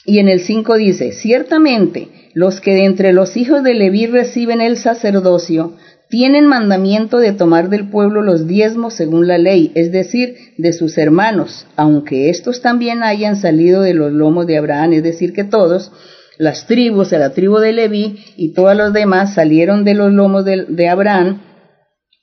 Y 0.04 0.20
en 0.20 0.28
el 0.28 0.42
5 0.42 0.76
dice, 0.76 1.14
ciertamente 1.14 2.10
los 2.34 2.60
que 2.60 2.74
de 2.74 2.84
entre 2.84 3.14
los 3.14 3.38
hijos 3.38 3.64
de 3.64 3.76
Leví 3.76 4.06
reciben 4.06 4.60
el 4.60 4.76
sacerdocio, 4.76 5.78
tienen 6.10 6.48
mandamiento 6.48 7.20
de 7.20 7.34
tomar 7.34 7.70
del 7.70 7.90
pueblo 7.90 8.24
los 8.24 8.48
diezmos 8.48 8.96
según 8.96 9.28
la 9.28 9.38
ley, 9.38 9.72
es 9.76 9.92
decir, 9.92 10.36
de 10.58 10.74
sus 10.74 10.98
hermanos, 10.98 11.68
aunque 11.76 12.32
estos 12.32 12.62
también 12.62 13.04
hayan 13.04 13.36
salido 13.36 13.82
de 13.82 13.94
los 13.94 14.12
lomos 14.12 14.48
de 14.48 14.58
Abraham, 14.58 14.94
es 14.94 15.04
decir, 15.04 15.34
que 15.34 15.44
todos, 15.44 15.92
las 16.40 16.66
tribus, 16.66 17.12
la 17.12 17.32
tribu 17.34 17.60
de 17.60 17.74
Leví 17.74 18.18
y 18.38 18.54
todos 18.54 18.76
los 18.76 18.92
demás 18.92 19.36
salieron 19.36 19.84
de 19.84 19.94
los 19.94 20.12
lomos 20.12 20.46
de 20.46 20.90
Abraham, 20.90 21.42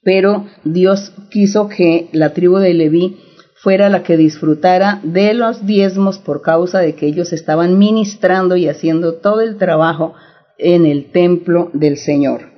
pero 0.02 0.46
Dios 0.64 1.12
quiso 1.30 1.68
que 1.68 2.08
la 2.12 2.32
tribu 2.32 2.58
de 2.58 2.74
Leví 2.74 3.18
fuera 3.54 3.88
la 3.88 4.02
que 4.02 4.16
disfrutara 4.16 5.00
de 5.04 5.32
los 5.34 5.64
diezmos 5.64 6.18
por 6.18 6.42
causa 6.42 6.80
de 6.80 6.94
que 6.94 7.06
ellos 7.06 7.32
estaban 7.32 7.78
ministrando 7.78 8.56
y 8.56 8.68
haciendo 8.68 9.14
todo 9.14 9.42
el 9.42 9.58
trabajo 9.58 10.14
en 10.58 10.86
el 10.86 11.10
templo 11.12 11.70
del 11.72 11.98
Señor. 11.98 12.55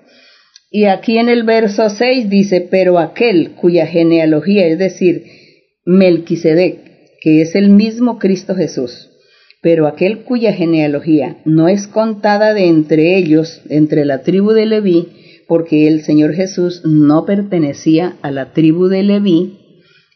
Y 0.70 0.84
aquí 0.84 1.18
en 1.18 1.28
el 1.28 1.44
verso 1.44 1.88
6 1.88 2.28
dice, 2.28 2.66
pero 2.70 2.98
aquel 2.98 3.52
cuya 3.52 3.86
genealogía, 3.86 4.66
es 4.66 4.78
decir, 4.78 5.24
Melquisedec, 5.86 6.88
que 7.22 7.40
es 7.40 7.54
el 7.54 7.70
mismo 7.70 8.18
Cristo 8.18 8.54
Jesús, 8.54 9.08
pero 9.62 9.86
aquel 9.86 10.24
cuya 10.24 10.52
genealogía 10.52 11.38
no 11.46 11.68
es 11.68 11.86
contada 11.86 12.52
de 12.52 12.66
entre 12.66 13.16
ellos, 13.16 13.62
entre 13.70 14.04
la 14.04 14.22
tribu 14.22 14.52
de 14.52 14.66
Leví, 14.66 15.08
porque 15.48 15.88
el 15.88 16.02
Señor 16.02 16.34
Jesús 16.34 16.82
no 16.84 17.24
pertenecía 17.24 18.16
a 18.20 18.30
la 18.30 18.52
tribu 18.52 18.88
de 18.88 19.02
Leví, 19.02 19.58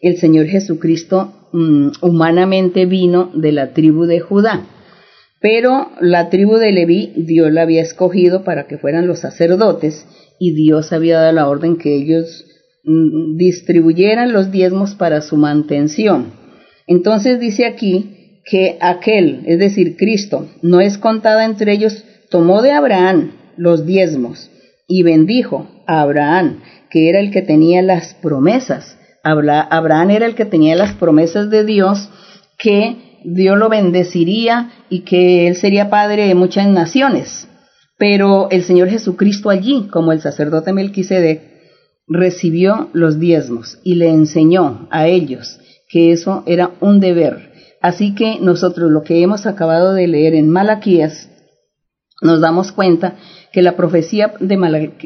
el 0.02 0.18
Señor 0.18 0.46
Jesucristo 0.46 1.48
mm, 1.52 1.88
humanamente 2.02 2.84
vino 2.84 3.30
de 3.34 3.52
la 3.52 3.72
tribu 3.72 4.04
de 4.04 4.20
Judá. 4.20 4.66
Pero 5.40 5.90
la 6.00 6.28
tribu 6.28 6.56
de 6.56 6.70
Leví 6.70 7.12
Dios 7.16 7.50
la 7.50 7.62
había 7.62 7.82
escogido 7.82 8.44
para 8.44 8.66
que 8.66 8.78
fueran 8.78 9.06
los 9.06 9.20
sacerdotes 9.20 10.06
y 10.44 10.50
Dios 10.50 10.92
había 10.92 11.20
dado 11.20 11.32
la 11.34 11.48
orden 11.48 11.76
que 11.76 11.94
ellos 11.94 12.44
mm, 12.82 13.36
distribuyeran 13.36 14.32
los 14.32 14.50
diezmos 14.50 14.96
para 14.96 15.20
su 15.20 15.36
mantención. 15.36 16.32
Entonces 16.88 17.38
dice 17.38 17.64
aquí 17.64 18.40
que 18.44 18.76
aquel, 18.80 19.44
es 19.46 19.60
decir, 19.60 19.96
Cristo, 19.96 20.48
no 20.60 20.80
es 20.80 20.98
contada 20.98 21.44
entre 21.44 21.72
ellos, 21.72 22.04
tomó 22.28 22.60
de 22.60 22.72
Abraham 22.72 23.30
los 23.56 23.86
diezmos 23.86 24.50
y 24.88 25.04
bendijo 25.04 25.68
a 25.86 26.00
Abraham, 26.00 26.58
que 26.90 27.08
era 27.08 27.20
el 27.20 27.30
que 27.30 27.42
tenía 27.42 27.80
las 27.80 28.14
promesas. 28.14 28.98
Abraham 29.22 30.10
era 30.10 30.26
el 30.26 30.34
que 30.34 30.44
tenía 30.44 30.74
las 30.74 30.94
promesas 30.94 31.50
de 31.50 31.64
Dios, 31.64 32.10
que 32.58 33.20
Dios 33.24 33.56
lo 33.56 33.68
bendeciría 33.68 34.72
y 34.90 35.02
que 35.02 35.46
él 35.46 35.54
sería 35.54 35.88
padre 35.88 36.26
de 36.26 36.34
muchas 36.34 36.66
naciones. 36.66 37.46
Pero 38.02 38.48
el 38.50 38.64
Señor 38.64 38.88
Jesucristo 38.88 39.48
allí, 39.48 39.86
como 39.88 40.10
el 40.10 40.20
sacerdote 40.20 40.72
Melquisedec, 40.72 41.40
recibió 42.08 42.88
los 42.92 43.20
diezmos 43.20 43.78
y 43.84 43.94
le 43.94 44.08
enseñó 44.08 44.88
a 44.90 45.06
ellos 45.06 45.60
que 45.88 46.10
eso 46.10 46.42
era 46.46 46.72
un 46.80 46.98
deber. 46.98 47.52
Así 47.80 48.16
que 48.16 48.40
nosotros 48.40 48.90
lo 48.90 49.04
que 49.04 49.22
hemos 49.22 49.46
acabado 49.46 49.94
de 49.94 50.08
leer 50.08 50.34
en 50.34 50.48
Malaquías, 50.48 51.30
nos 52.22 52.40
damos 52.40 52.72
cuenta 52.72 53.14
que 53.52 53.62
la 53.62 53.76
profecía 53.76 54.34
de 54.40 54.56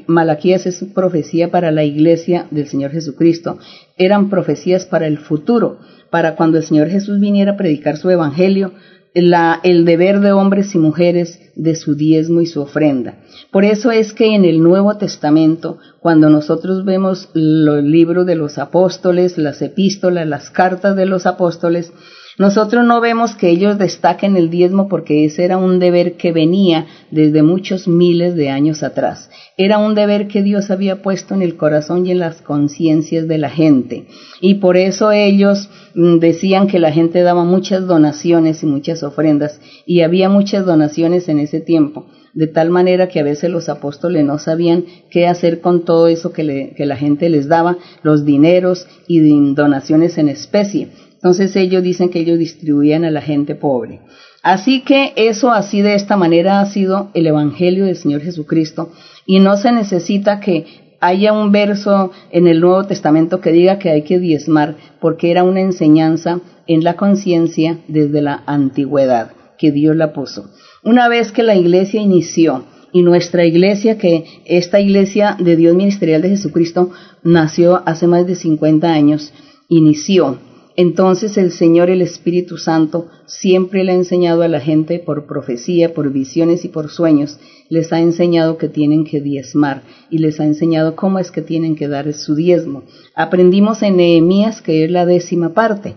Malaquías 0.06 0.64
es 0.64 0.82
profecía 0.94 1.50
para 1.50 1.72
la 1.72 1.84
iglesia 1.84 2.46
del 2.50 2.66
Señor 2.66 2.92
Jesucristo. 2.92 3.58
Eran 3.98 4.30
profecías 4.30 4.86
para 4.86 5.06
el 5.06 5.18
futuro, 5.18 5.80
para 6.08 6.34
cuando 6.34 6.56
el 6.56 6.64
Señor 6.64 6.88
Jesús 6.88 7.20
viniera 7.20 7.52
a 7.52 7.56
predicar 7.58 7.98
su 7.98 8.08
evangelio, 8.08 8.72
el 9.12 9.84
deber 9.84 10.20
de 10.20 10.32
hombres 10.32 10.74
y 10.74 10.78
mujeres 10.78 11.42
de 11.56 11.74
su 11.74 11.96
diezmo 11.96 12.40
y 12.40 12.46
su 12.46 12.60
ofrenda. 12.60 13.18
Por 13.50 13.64
eso 13.64 13.90
es 13.90 14.12
que 14.12 14.34
en 14.34 14.44
el 14.44 14.62
Nuevo 14.62 14.96
Testamento, 14.96 15.78
cuando 16.00 16.30
nosotros 16.30 16.84
vemos 16.84 17.28
los 17.34 17.82
libros 17.82 18.26
de 18.26 18.36
los 18.36 18.58
apóstoles, 18.58 19.38
las 19.38 19.62
epístolas, 19.62 20.26
las 20.26 20.50
cartas 20.50 20.96
de 20.96 21.06
los 21.06 21.26
apóstoles, 21.26 21.92
nosotros 22.38 22.84
no 22.84 23.00
vemos 23.00 23.34
que 23.34 23.48
ellos 23.48 23.78
destaquen 23.78 24.36
el 24.36 24.50
diezmo 24.50 24.88
porque 24.88 25.24
ese 25.24 25.44
era 25.44 25.56
un 25.56 25.78
deber 25.78 26.18
que 26.18 26.32
venía 26.32 26.86
desde 27.10 27.42
muchos 27.42 27.88
miles 27.88 28.34
de 28.34 28.50
años 28.50 28.82
atrás. 28.82 29.30
Era 29.56 29.78
un 29.78 29.94
deber 29.94 30.28
que 30.28 30.42
Dios 30.42 30.70
había 30.70 31.00
puesto 31.00 31.34
en 31.34 31.40
el 31.40 31.56
corazón 31.56 32.04
y 32.04 32.10
en 32.10 32.18
las 32.18 32.42
conciencias 32.42 33.26
de 33.26 33.38
la 33.38 33.48
gente. 33.48 34.06
Y 34.42 34.56
por 34.56 34.76
eso 34.76 35.12
ellos 35.12 35.70
mm, 35.94 36.18
decían 36.18 36.66
que 36.66 36.78
la 36.78 36.92
gente 36.92 37.22
daba 37.22 37.44
muchas 37.44 37.86
donaciones 37.86 38.62
y 38.62 38.66
muchas 38.66 39.02
ofrendas. 39.02 39.58
Y 39.86 40.02
había 40.02 40.28
muchas 40.28 40.66
donaciones 40.66 41.30
en 41.30 41.38
ese 41.38 41.60
tiempo. 41.60 42.06
De 42.36 42.46
tal 42.46 42.68
manera 42.68 43.08
que 43.08 43.18
a 43.18 43.22
veces 43.22 43.50
los 43.50 43.70
apóstoles 43.70 44.22
no 44.22 44.38
sabían 44.38 44.84
qué 45.10 45.26
hacer 45.26 45.62
con 45.62 45.86
todo 45.86 46.06
eso 46.06 46.34
que, 46.34 46.74
la 46.76 46.96
gente 46.96 47.30
les 47.30 47.48
daba, 47.48 47.78
los 48.02 48.26
dineros 48.26 48.86
y 49.08 49.54
donaciones 49.54 50.18
en 50.18 50.28
especie. 50.28 50.88
Entonces 51.14 51.56
ellos 51.56 51.82
dicen 51.82 52.10
que 52.10 52.20
ellos 52.20 52.38
distribuían 52.38 53.06
a 53.06 53.10
la 53.10 53.22
gente 53.22 53.54
pobre. 53.54 54.00
Así 54.42 54.82
que 54.82 55.14
eso 55.16 55.50
así 55.50 55.80
de 55.80 55.94
esta 55.94 56.18
manera 56.18 56.60
ha 56.60 56.66
sido 56.66 57.08
el 57.14 57.26
Evangelio 57.26 57.86
del 57.86 57.96
Señor 57.96 58.20
Jesucristo 58.20 58.92
y 59.24 59.40
no 59.40 59.56
se 59.56 59.72
necesita 59.72 60.38
que 60.38 60.66
haya 61.00 61.32
un 61.32 61.52
verso 61.52 62.12
en 62.30 62.48
el 62.48 62.60
Nuevo 62.60 62.84
Testamento 62.84 63.40
que 63.40 63.50
diga 63.50 63.78
que 63.78 63.88
hay 63.88 64.02
que 64.02 64.18
diezmar 64.18 64.76
porque 65.00 65.30
era 65.30 65.42
una 65.42 65.62
enseñanza 65.62 66.40
en 66.66 66.84
la 66.84 66.96
conciencia 66.96 67.78
desde 67.88 68.20
la 68.20 68.42
antigüedad 68.44 69.30
que 69.56 69.70
Dios 69.70 69.96
la 69.96 70.12
puso. 70.12 70.50
Una 70.86 71.08
vez 71.08 71.32
que 71.32 71.42
la 71.42 71.56
iglesia 71.56 72.00
inició 72.00 72.62
y 72.92 73.02
nuestra 73.02 73.44
iglesia, 73.44 73.98
que 73.98 74.24
esta 74.44 74.80
iglesia 74.80 75.36
de 75.36 75.56
Dios 75.56 75.74
Ministerial 75.74 76.22
de 76.22 76.28
Jesucristo 76.28 76.92
nació 77.24 77.82
hace 77.86 78.06
más 78.06 78.24
de 78.24 78.36
50 78.36 78.86
años, 78.88 79.32
inició. 79.68 80.38
Entonces 80.76 81.38
el 81.38 81.50
Señor, 81.50 81.90
el 81.90 82.02
Espíritu 82.02 82.56
Santo, 82.56 83.08
siempre 83.26 83.82
le 83.82 83.90
ha 83.90 83.94
enseñado 83.96 84.42
a 84.42 84.48
la 84.48 84.60
gente 84.60 85.00
por 85.00 85.26
profecía, 85.26 85.92
por 85.92 86.12
visiones 86.12 86.64
y 86.64 86.68
por 86.68 86.88
sueños, 86.88 87.40
les 87.68 87.92
ha 87.92 87.98
enseñado 87.98 88.56
que 88.56 88.68
tienen 88.68 89.02
que 89.02 89.20
diezmar 89.20 89.82
y 90.08 90.18
les 90.18 90.38
ha 90.38 90.44
enseñado 90.44 90.94
cómo 90.94 91.18
es 91.18 91.32
que 91.32 91.42
tienen 91.42 91.74
que 91.74 91.88
dar 91.88 92.14
su 92.14 92.36
diezmo. 92.36 92.84
Aprendimos 93.16 93.82
en 93.82 93.96
Nehemías 93.96 94.62
que 94.62 94.84
es 94.84 94.90
la 94.92 95.04
décima 95.04 95.52
parte, 95.52 95.96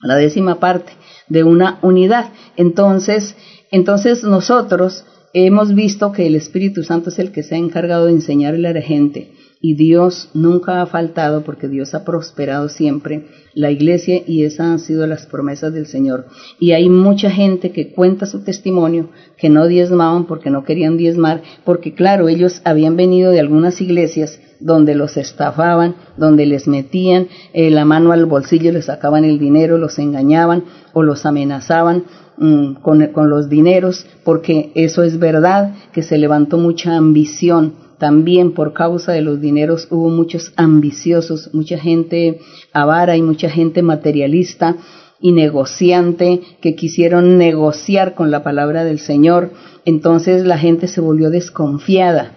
la 0.00 0.16
décima 0.16 0.60
parte 0.60 0.92
de 1.28 1.44
una 1.44 1.78
unidad. 1.82 2.30
Entonces, 2.56 3.36
entonces 3.70 4.22
nosotros 4.22 5.04
hemos 5.32 5.74
visto 5.74 6.12
que 6.12 6.26
el 6.26 6.34
Espíritu 6.34 6.82
Santo 6.82 7.10
es 7.10 7.18
el 7.18 7.32
que 7.32 7.42
se 7.42 7.54
ha 7.54 7.58
encargado 7.58 8.06
de 8.06 8.12
enseñarle 8.12 8.68
a 8.68 8.72
la 8.72 8.82
gente 8.82 9.32
y 9.60 9.74
Dios 9.74 10.28
nunca 10.34 10.82
ha 10.82 10.86
faltado 10.86 11.42
porque 11.42 11.68
Dios 11.68 11.94
ha 11.94 12.04
prosperado 12.04 12.68
siempre 12.68 13.26
la 13.54 13.70
iglesia 13.70 14.22
y 14.26 14.44
esas 14.44 14.66
han 14.66 14.78
sido 14.78 15.06
las 15.06 15.26
promesas 15.26 15.72
del 15.72 15.86
Señor. 15.86 16.26
Y 16.60 16.72
hay 16.72 16.90
mucha 16.90 17.30
gente 17.30 17.72
que 17.72 17.90
cuenta 17.92 18.26
su 18.26 18.44
testimonio, 18.44 19.08
que 19.38 19.48
no 19.48 19.66
diezmaban 19.66 20.26
porque 20.26 20.50
no 20.50 20.64
querían 20.64 20.98
diezmar, 20.98 21.42
porque 21.64 21.94
claro, 21.94 22.28
ellos 22.28 22.60
habían 22.64 22.96
venido 22.96 23.30
de 23.30 23.40
algunas 23.40 23.80
iglesias 23.80 24.38
donde 24.60 24.94
los 24.94 25.16
estafaban, 25.16 25.96
donde 26.18 26.44
les 26.44 26.68
metían 26.68 27.28
eh, 27.54 27.70
la 27.70 27.84
mano 27.84 28.12
al 28.12 28.26
bolsillo, 28.26 28.72
les 28.72 28.86
sacaban 28.86 29.24
el 29.24 29.38
dinero, 29.38 29.78
los 29.78 29.98
engañaban 29.98 30.64
o 30.92 31.02
los 31.02 31.24
amenazaban 31.24 32.04
mm, 32.36 32.74
con, 32.82 33.06
con 33.08 33.30
los 33.30 33.48
dineros, 33.48 34.06
porque 34.22 34.70
eso 34.74 35.02
es 35.02 35.18
verdad, 35.18 35.74
que 35.92 36.02
se 36.02 36.18
levantó 36.18 36.58
mucha 36.58 36.96
ambición 36.96 37.85
también 37.98 38.52
por 38.52 38.72
causa 38.72 39.12
de 39.12 39.22
los 39.22 39.40
dineros 39.40 39.88
hubo 39.90 40.10
muchos 40.10 40.52
ambiciosos, 40.56 41.50
mucha 41.54 41.78
gente 41.78 42.40
avara 42.72 43.16
y 43.16 43.22
mucha 43.22 43.48
gente 43.48 43.82
materialista 43.82 44.76
y 45.20 45.32
negociante 45.32 46.40
que 46.60 46.74
quisieron 46.74 47.38
negociar 47.38 48.14
con 48.14 48.30
la 48.30 48.42
palabra 48.42 48.84
del 48.84 48.98
Señor. 48.98 49.50
Entonces 49.84 50.44
la 50.44 50.58
gente 50.58 50.88
se 50.88 51.00
volvió 51.00 51.30
desconfiada. 51.30 52.32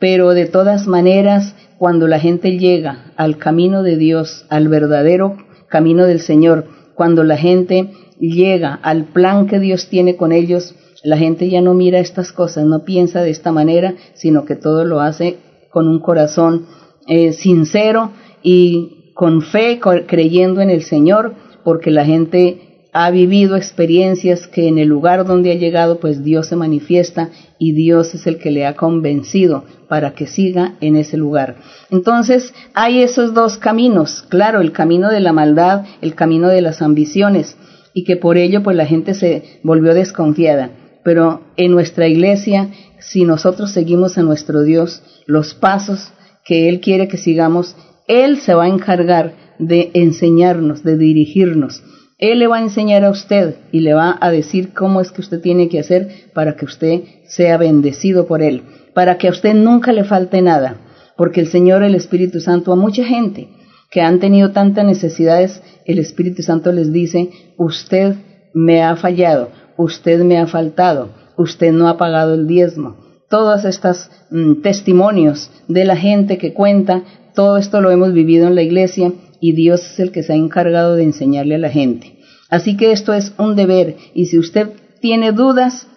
Pero 0.00 0.30
de 0.30 0.46
todas 0.46 0.86
maneras, 0.86 1.54
cuando 1.78 2.08
la 2.08 2.18
gente 2.18 2.58
llega 2.58 3.12
al 3.16 3.38
camino 3.38 3.82
de 3.82 3.96
Dios, 3.96 4.46
al 4.48 4.68
verdadero 4.68 5.36
camino 5.68 6.06
del 6.06 6.20
Señor, 6.20 6.66
cuando 6.94 7.24
la 7.24 7.36
gente 7.36 7.90
llega 8.18 8.74
al 8.82 9.04
plan 9.04 9.46
que 9.46 9.60
Dios 9.60 9.88
tiene 9.88 10.16
con 10.16 10.32
ellos, 10.32 10.74
la 11.04 11.18
gente 11.18 11.50
ya 11.50 11.60
no 11.60 11.74
mira 11.74 12.00
estas 12.00 12.32
cosas, 12.32 12.64
no 12.64 12.84
piensa 12.84 13.22
de 13.22 13.30
esta 13.30 13.52
manera, 13.52 13.94
sino 14.14 14.46
que 14.46 14.56
todo 14.56 14.84
lo 14.84 15.00
hace 15.00 15.36
con 15.70 15.86
un 15.86 16.00
corazón 16.00 16.66
eh, 17.06 17.34
sincero 17.34 18.10
y 18.42 19.12
con 19.14 19.42
fe, 19.42 19.78
creyendo 20.06 20.62
en 20.62 20.70
el 20.70 20.82
Señor, 20.82 21.34
porque 21.62 21.90
la 21.90 22.06
gente 22.06 22.88
ha 22.94 23.10
vivido 23.10 23.56
experiencias 23.56 24.46
que 24.46 24.66
en 24.66 24.78
el 24.78 24.88
lugar 24.88 25.26
donde 25.26 25.52
ha 25.52 25.56
llegado, 25.56 26.00
pues 26.00 26.24
Dios 26.24 26.46
se 26.46 26.56
manifiesta 26.56 27.28
y 27.58 27.72
Dios 27.72 28.14
es 28.14 28.26
el 28.26 28.38
que 28.38 28.50
le 28.50 28.64
ha 28.66 28.74
convencido 28.74 29.64
para 29.88 30.14
que 30.14 30.26
siga 30.26 30.76
en 30.80 30.96
ese 30.96 31.18
lugar. 31.18 31.56
Entonces, 31.90 32.54
hay 32.72 33.02
esos 33.02 33.34
dos 33.34 33.58
caminos, 33.58 34.24
claro, 34.30 34.62
el 34.62 34.72
camino 34.72 35.10
de 35.10 35.20
la 35.20 35.34
maldad, 35.34 35.84
el 36.00 36.14
camino 36.14 36.48
de 36.48 36.62
las 36.62 36.80
ambiciones, 36.80 37.58
y 37.92 38.04
que 38.04 38.16
por 38.16 38.38
ello 38.38 38.62
pues 38.62 38.76
la 38.76 38.86
gente 38.86 39.12
se 39.14 39.60
volvió 39.62 39.92
desconfiada 39.92 40.70
pero 41.04 41.42
en 41.56 41.70
nuestra 41.70 42.08
iglesia, 42.08 42.70
si 42.98 43.24
nosotros 43.24 43.70
seguimos 43.72 44.18
a 44.18 44.22
nuestro 44.22 44.62
Dios 44.62 45.02
los 45.26 45.54
pasos 45.54 46.12
que 46.44 46.68
Él 46.68 46.80
quiere 46.80 47.06
que 47.06 47.18
sigamos, 47.18 47.76
Él 48.08 48.38
se 48.38 48.54
va 48.54 48.64
a 48.64 48.68
encargar 48.68 49.34
de 49.58 49.90
enseñarnos, 49.94 50.82
de 50.82 50.96
dirigirnos. 50.96 51.82
Él 52.18 52.38
le 52.38 52.46
va 52.46 52.56
a 52.56 52.62
enseñar 52.62 53.04
a 53.04 53.10
usted 53.10 53.56
y 53.70 53.80
le 53.80 53.92
va 53.92 54.16
a 54.20 54.30
decir 54.30 54.72
cómo 54.72 55.00
es 55.00 55.12
que 55.12 55.20
usted 55.20 55.40
tiene 55.40 55.68
que 55.68 55.80
hacer 55.80 56.30
para 56.32 56.56
que 56.56 56.64
usted 56.64 57.02
sea 57.26 57.58
bendecido 57.58 58.26
por 58.26 58.42
Él, 58.42 58.62
para 58.94 59.18
que 59.18 59.28
a 59.28 59.30
usted 59.30 59.54
nunca 59.54 59.92
le 59.92 60.04
falte 60.04 60.40
nada. 60.40 60.80
porque 61.16 61.40
el 61.40 61.46
Señor, 61.46 61.84
el 61.84 61.94
Espíritu 61.94 62.40
Santo, 62.40 62.72
a 62.72 62.76
mucha 62.76 63.04
gente 63.04 63.48
que 63.90 64.00
han 64.00 64.18
tenido 64.18 64.50
tantas 64.50 64.84
necesidades, 64.84 65.62
el 65.84 66.00
Espíritu 66.00 66.42
Santo 66.42 66.72
les 66.72 66.92
dice, 66.92 67.30
usted 67.56 68.16
me 68.52 68.82
ha 68.82 68.96
fallado, 68.96 69.50
usted 69.76 70.22
me 70.22 70.38
ha 70.38 70.46
faltado, 70.46 71.10
usted 71.36 71.72
no 71.72 71.88
ha 71.88 71.96
pagado 71.96 72.34
el 72.34 72.46
diezmo. 72.46 72.96
Todos 73.28 73.64
estos 73.64 74.10
mm, 74.30 74.62
testimonios 74.62 75.50
de 75.68 75.84
la 75.84 75.96
gente 75.96 76.38
que 76.38 76.52
cuenta, 76.52 77.02
todo 77.34 77.56
esto 77.56 77.80
lo 77.80 77.90
hemos 77.90 78.12
vivido 78.12 78.46
en 78.46 78.54
la 78.54 78.62
iglesia 78.62 79.12
y 79.40 79.52
Dios 79.52 79.82
es 79.82 80.00
el 80.00 80.12
que 80.12 80.22
se 80.22 80.32
ha 80.32 80.36
encargado 80.36 80.94
de 80.94 81.04
enseñarle 81.04 81.56
a 81.56 81.58
la 81.58 81.70
gente. 81.70 82.18
Así 82.50 82.76
que 82.76 82.92
esto 82.92 83.12
es 83.12 83.34
un 83.38 83.56
deber 83.56 83.96
y 84.14 84.26
si 84.26 84.38
usted 84.38 84.70
tiene 85.00 85.32
dudas, 85.32 85.88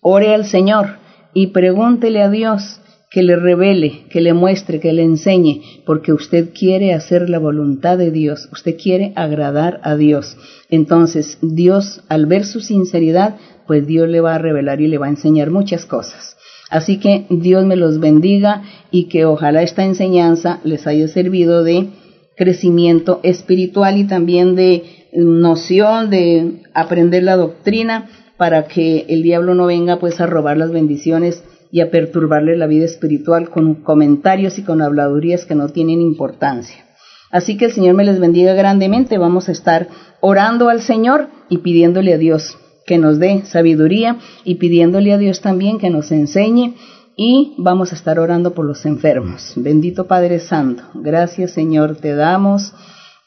ore 0.00 0.34
al 0.34 0.44
Señor 0.44 0.98
y 1.34 1.48
pregúntele 1.48 2.22
a 2.22 2.30
Dios 2.30 2.80
que 3.10 3.22
le 3.22 3.36
revele, 3.36 4.04
que 4.10 4.20
le 4.20 4.34
muestre, 4.34 4.80
que 4.80 4.92
le 4.92 5.02
enseñe, 5.02 5.82
porque 5.84 6.12
usted 6.12 6.50
quiere 6.52 6.92
hacer 6.92 7.30
la 7.30 7.38
voluntad 7.38 7.98
de 7.98 8.10
Dios, 8.10 8.48
usted 8.52 8.76
quiere 8.76 9.12
agradar 9.14 9.80
a 9.84 9.96
Dios. 9.96 10.36
Entonces, 10.70 11.38
Dios, 11.40 12.02
al 12.08 12.26
ver 12.26 12.44
su 12.44 12.60
sinceridad, 12.60 13.36
pues 13.66 13.86
Dios 13.86 14.08
le 14.08 14.20
va 14.20 14.34
a 14.34 14.38
revelar 14.38 14.80
y 14.80 14.88
le 14.88 14.98
va 14.98 15.06
a 15.06 15.10
enseñar 15.10 15.50
muchas 15.50 15.86
cosas. 15.86 16.36
Así 16.68 16.98
que 16.98 17.26
Dios 17.30 17.64
me 17.64 17.76
los 17.76 18.00
bendiga 18.00 18.62
y 18.90 19.04
que 19.04 19.24
ojalá 19.24 19.62
esta 19.62 19.84
enseñanza 19.84 20.60
les 20.64 20.86
haya 20.86 21.06
servido 21.06 21.62
de 21.62 21.88
crecimiento 22.36 23.20
espiritual 23.22 23.96
y 23.98 24.04
también 24.04 24.56
de 24.56 24.82
noción 25.12 26.10
de 26.10 26.62
aprender 26.74 27.22
la 27.22 27.36
doctrina 27.36 28.08
para 28.36 28.66
que 28.66 29.06
el 29.08 29.22
diablo 29.22 29.54
no 29.54 29.66
venga 29.66 29.98
pues 29.98 30.20
a 30.20 30.26
robar 30.26 30.58
las 30.58 30.70
bendiciones 30.70 31.42
y 31.70 31.80
a 31.80 31.90
perturbarle 31.90 32.56
la 32.56 32.66
vida 32.66 32.84
espiritual 32.84 33.50
con 33.50 33.76
comentarios 33.76 34.58
y 34.58 34.62
con 34.62 34.82
habladurías 34.82 35.44
que 35.44 35.54
no 35.54 35.68
tienen 35.68 36.00
importancia. 36.00 36.84
Así 37.30 37.56
que 37.56 37.66
el 37.66 37.72
Señor 37.72 37.94
me 37.94 38.04
les 38.04 38.20
bendiga 38.20 38.54
grandemente. 38.54 39.18
Vamos 39.18 39.48
a 39.48 39.52
estar 39.52 39.88
orando 40.20 40.68
al 40.68 40.80
Señor 40.80 41.28
y 41.48 41.58
pidiéndole 41.58 42.14
a 42.14 42.18
Dios 42.18 42.56
que 42.86 42.98
nos 42.98 43.18
dé 43.18 43.42
sabiduría 43.44 44.18
y 44.44 44.56
pidiéndole 44.56 45.12
a 45.12 45.18
Dios 45.18 45.40
también 45.40 45.78
que 45.78 45.90
nos 45.90 46.12
enseñe 46.12 46.74
y 47.16 47.54
vamos 47.58 47.92
a 47.92 47.96
estar 47.96 48.18
orando 48.18 48.54
por 48.54 48.64
los 48.64 48.86
enfermos. 48.86 49.54
Bendito 49.56 50.06
Padre 50.06 50.38
Santo, 50.38 50.84
gracias 50.94 51.50
Señor 51.50 51.96
te 51.96 52.14
damos 52.14 52.72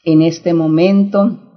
en 0.04 0.22
este 0.22 0.54
momento 0.54 1.49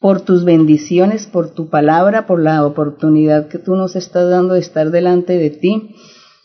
por 0.00 0.20
tus 0.20 0.44
bendiciones, 0.44 1.26
por 1.26 1.50
tu 1.50 1.68
palabra, 1.68 2.26
por 2.26 2.40
la 2.40 2.64
oportunidad 2.64 3.48
que 3.48 3.58
tú 3.58 3.74
nos 3.74 3.96
estás 3.96 4.30
dando 4.30 4.54
de 4.54 4.60
estar 4.60 4.90
delante 4.90 5.38
de 5.38 5.50
ti 5.50 5.94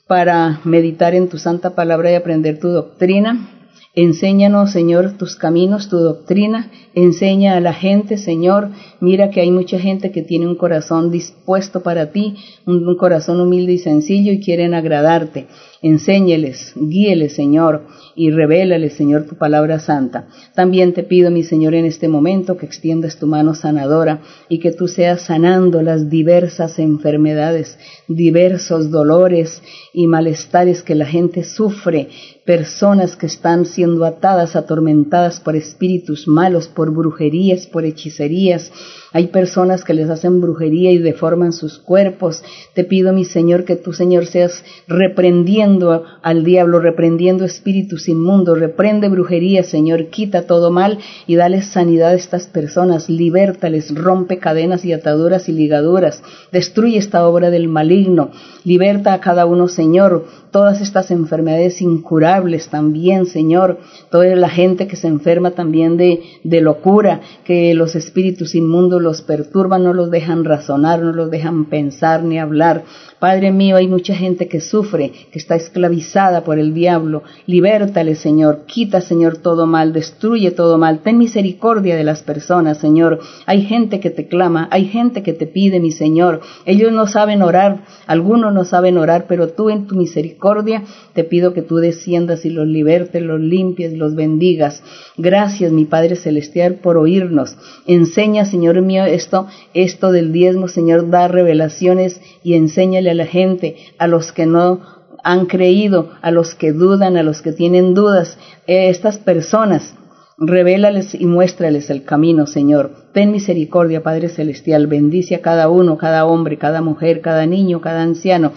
para 0.08 0.60
meditar 0.64 1.14
en 1.14 1.30
tu 1.30 1.38
santa 1.38 1.76
palabra 1.76 2.12
y 2.12 2.16
aprender 2.16 2.60
tu 2.60 2.70
doctrina. 2.70 3.50
Enséñanos, 3.96 4.72
Señor, 4.72 5.18
tus 5.18 5.36
caminos, 5.36 5.88
tu 5.88 5.98
doctrina. 5.98 6.72
Enseña 6.96 7.58
a 7.58 7.60
la 7.60 7.74
gente, 7.74 8.18
Señor. 8.18 8.70
Mira 9.00 9.32
que 9.32 9.42
hay 9.42 9.50
mucha 9.50 9.80
gente 9.80 10.12
que 10.12 10.22
tiene 10.22 10.48
un 10.48 10.56
corazón 10.56 11.10
dispuesto 11.10 11.82
para 11.82 12.12
ti, 12.12 12.36
un, 12.68 12.96
corazón 12.98 13.42
humilde 13.42 13.74
y 13.74 13.78
sencillo 13.80 14.32
y 14.32 14.40
quieren 14.40 14.74
agradarte. 14.74 15.48
Enséñeles, 15.82 16.74
guíeles, 16.76 17.34
Señor 17.34 17.84
y 18.16 18.30
revélale, 18.32 18.90
Señor, 18.90 19.26
tu 19.26 19.36
palabra 19.36 19.80
santa. 19.80 20.28
También 20.54 20.94
te 20.94 21.04
pido, 21.04 21.32
mi 21.32 21.44
Señor, 21.44 21.74
en 21.74 21.86
este 21.86 22.08
momento 22.08 22.58
que 22.58 22.66
extiendas 22.66 23.18
tu 23.18 23.28
mano 23.28 23.56
sanadora 23.56 24.22
y 24.50 24.60
que 24.60 24.72
tú 24.72 24.88
seas 24.88 25.22
sanando 25.22 25.82
las 25.82 26.10
diversas 26.10 26.78
enfermedades, 26.80 27.78
diversos 28.08 28.92
dolores 28.92 29.62
y 29.94 30.08
malestares 30.08 30.84
que 30.84 30.96
la 30.96 31.06
gente 31.06 31.44
sufre, 31.44 32.10
personas 32.46 33.16
que 33.16 33.26
están 33.26 33.66
siendo 33.66 34.06
atadas, 34.06 34.56
atormentadas 34.56 35.40
por 35.40 35.56
espíritus 35.56 36.28
malos, 36.28 36.68
brujerías, 36.92 37.68
por 37.68 37.86
hechicerías, 37.86 38.72
hay 39.14 39.28
personas 39.28 39.84
que 39.84 39.94
les 39.94 40.10
hacen 40.10 40.42
brujería 40.42 40.92
y 40.92 40.98
deforman 40.98 41.54
sus 41.54 41.78
cuerpos. 41.78 42.44
Te 42.74 42.84
pido, 42.84 43.14
mi 43.14 43.26
Señor, 43.26 43.64
que 43.64 43.76
tú, 43.76 43.94
Señor, 43.94 44.26
seas 44.26 44.66
reprendiendo 44.88 46.04
al 46.24 46.44
diablo, 46.44 46.80
reprendiendo 46.80 47.46
espíritus 47.46 48.10
inmundos, 48.10 48.60
reprende 48.60 49.10
brujería, 49.10 49.64
Señor, 49.64 50.08
quita 50.08 50.48
todo 50.48 50.72
mal 50.72 50.98
y 51.28 51.36
dale 51.36 51.62
sanidad 51.62 52.10
a 52.10 52.16
estas 52.16 52.48
personas, 52.48 53.08
libértales, 53.08 53.94
rompe 53.94 54.40
cadenas 54.40 54.84
y 54.84 54.94
ataduras 54.94 55.48
y 55.48 55.52
ligaduras, 55.52 56.24
destruye 56.52 56.98
esta 56.98 57.28
obra 57.28 57.52
del 57.52 57.68
maligno, 57.68 58.32
liberta 58.64 59.14
a 59.14 59.20
cada 59.22 59.46
uno, 59.46 59.68
Señor, 59.68 60.26
todas 60.50 60.82
estas 60.82 61.12
enfermedades 61.12 61.82
incurables 61.82 62.70
también, 62.70 63.28
Señor, 63.28 63.80
toda 64.10 64.36
la 64.36 64.50
gente 64.50 64.88
que 64.88 64.96
se 64.96 65.08
enferma 65.08 65.52
también 65.52 65.98
de, 65.98 66.22
de 66.44 66.62
locura, 66.62 67.22
que 67.44 67.74
los 67.76 67.96
espíritus 67.96 68.56
inmundos 68.56 69.03
los 69.04 69.22
perturban, 69.22 69.84
no 69.84 69.94
los 69.94 70.10
dejan 70.10 70.44
razonar, 70.44 71.02
no 71.02 71.12
los 71.12 71.30
dejan 71.30 71.66
pensar 71.66 72.24
ni 72.24 72.40
hablar. 72.40 72.84
Padre 73.20 73.52
mío, 73.52 73.78
hay 73.78 73.88
mucha 73.88 74.16
gente 74.16 74.50
que 74.50 74.60
sufre, 74.60 75.14
que 75.32 75.40
está 75.40 75.56
esclavizada 75.56 76.44
por 76.44 76.60
el 76.60 76.74
diablo. 76.74 77.24
Libértale, 77.46 78.16
Señor. 78.16 78.66
Quita, 78.66 79.00
Señor, 79.00 79.38
todo 79.38 79.66
mal. 79.66 79.94
Destruye 79.94 80.52
todo 80.52 80.78
mal. 80.78 81.00
Ten 81.00 81.18
misericordia 81.18 81.96
de 81.96 82.04
las 82.04 82.22
personas, 82.22 82.80
Señor. 82.80 83.20
Hay 83.46 83.62
gente 83.62 84.02
que 84.02 84.10
te 84.10 84.28
clama, 84.28 84.68
hay 84.72 84.86
gente 84.86 85.24
que 85.24 85.32
te 85.32 85.48
pide, 85.48 85.80
mi 85.80 85.92
Señor. 85.92 86.42
Ellos 86.66 86.92
no 86.92 87.08
saben 87.08 87.42
orar, 87.42 87.86
algunos 88.08 88.54
no 88.54 88.66
saben 88.66 88.98
orar, 88.98 89.26
pero 89.28 89.48
tú 89.48 89.70
en 89.70 89.88
tu 89.88 89.96
misericordia 89.96 90.84
te 91.14 91.24
pido 91.24 91.54
que 91.54 91.62
tú 91.62 91.78
desciendas 91.78 92.44
y 92.44 92.50
los 92.50 92.68
libertes, 92.68 93.22
los 93.22 93.40
limpies, 93.40 93.94
los 93.94 94.16
bendigas. 94.16 94.84
Gracias, 95.18 95.72
mi 95.72 95.86
Padre 95.86 96.18
Celestial, 96.18 96.76
por 96.76 96.98
oírnos. 96.98 97.56
Enseña, 97.88 98.44
Señor 98.44 98.82
mío, 98.82 98.93
esto, 99.00 99.48
esto 99.74 100.12
del 100.12 100.32
diezmo, 100.32 100.68
Señor, 100.68 101.10
da 101.10 101.28
revelaciones 101.28 102.22
y 102.44 102.56
enséñale 102.56 103.12
a 103.12 103.16
la 103.16 103.26
gente, 103.26 103.76
a 103.98 104.08
los 104.08 104.32
que 104.32 104.46
no 104.46 104.82
han 105.24 105.46
creído, 105.46 106.12
a 106.22 106.32
los 106.32 106.56
que 106.56 106.74
dudan, 106.74 107.18
a 107.18 107.24
los 107.24 107.42
que 107.42 107.54
tienen 107.54 107.94
dudas, 107.94 108.38
eh, 108.68 108.90
estas 108.90 109.18
personas, 109.18 109.96
revélales 110.38 111.16
y 111.16 111.26
muéstrales 111.26 111.90
el 111.90 112.04
camino, 112.04 112.48
Señor. 112.48 112.92
Ten 113.14 113.32
misericordia, 113.32 114.04
Padre 114.04 114.30
Celestial, 114.30 114.88
bendice 114.88 115.36
a 115.36 115.42
cada 115.42 115.70
uno, 115.70 115.98
cada 115.98 116.26
hombre, 116.26 116.58
cada 116.58 116.82
mujer, 116.82 117.22
cada 117.22 117.46
niño, 117.46 117.82
cada 117.82 118.04
anciano, 118.04 118.52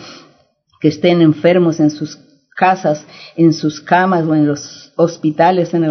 que 0.81 0.89
estén 0.89 1.21
enfermos 1.21 1.81
en 1.81 1.91
sus 1.91 2.19
casas, 2.57 3.07
en 3.37 3.53
sus 3.53 3.81
camas 3.81 4.25
o 4.25 4.35
en 4.35 4.47
los 4.47 4.86
hospitales, 4.97 5.75
en, 5.75 5.85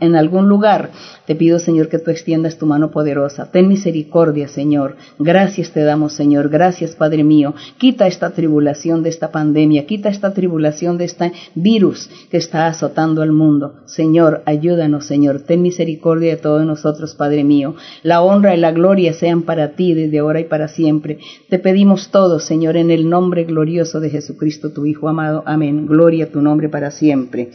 en, 0.00 0.16
algún 0.16 0.48
lugar, 0.48 0.90
te 1.26 1.34
pido, 1.34 1.58
Señor, 1.58 1.88
que 1.88 1.98
tú 1.98 2.10
extiendas 2.10 2.56
tu 2.56 2.64
mano 2.64 2.90
poderosa. 2.90 3.50
Ten 3.50 3.68
misericordia, 3.68 4.48
Señor. 4.48 4.96
Gracias 5.18 5.70
te 5.70 5.82
damos, 5.82 6.14
Señor. 6.14 6.48
Gracias, 6.48 6.96
Padre 6.96 7.24
mío. 7.24 7.54
Quita 7.76 8.06
esta 8.06 8.30
tribulación 8.30 9.02
de 9.02 9.10
esta 9.10 9.30
pandemia, 9.30 9.86
quita 9.86 10.08
esta 10.08 10.32
tribulación 10.32 10.96
de 10.96 11.04
este 11.04 11.32
virus 11.54 12.08
que 12.30 12.38
está 12.38 12.66
azotando 12.66 13.20
al 13.20 13.32
mundo. 13.32 13.74
Señor, 13.84 14.42
ayúdanos, 14.46 15.04
Señor. 15.04 15.40
Ten 15.40 15.60
misericordia 15.60 16.30
de 16.30 16.40
todos 16.40 16.64
nosotros, 16.64 17.14
Padre 17.14 17.44
mío. 17.44 17.74
La 18.02 18.22
honra 18.22 18.54
y 18.54 18.60
la 18.60 18.72
gloria 18.72 19.12
sean 19.12 19.42
para 19.42 19.72
ti 19.72 19.92
desde 19.92 20.20
ahora 20.20 20.40
y 20.40 20.44
para 20.44 20.68
siempre. 20.68 21.18
Te 21.50 21.58
pedimos 21.58 22.10
todo, 22.10 22.40
Señor, 22.40 22.78
en 22.78 22.90
el 22.90 23.10
nombre 23.10 23.44
glorioso 23.44 24.00
de 24.00 24.08
Jesucristo, 24.08 24.70
tu 24.70 24.86
Hijo 24.86 25.06
amado. 25.08 25.42
Amén. 25.44 25.86
Gloria 25.86 26.24
a 26.24 26.28
tu 26.28 26.40
nombre 26.40 26.70
para 26.70 26.90
siempre. 26.90 27.50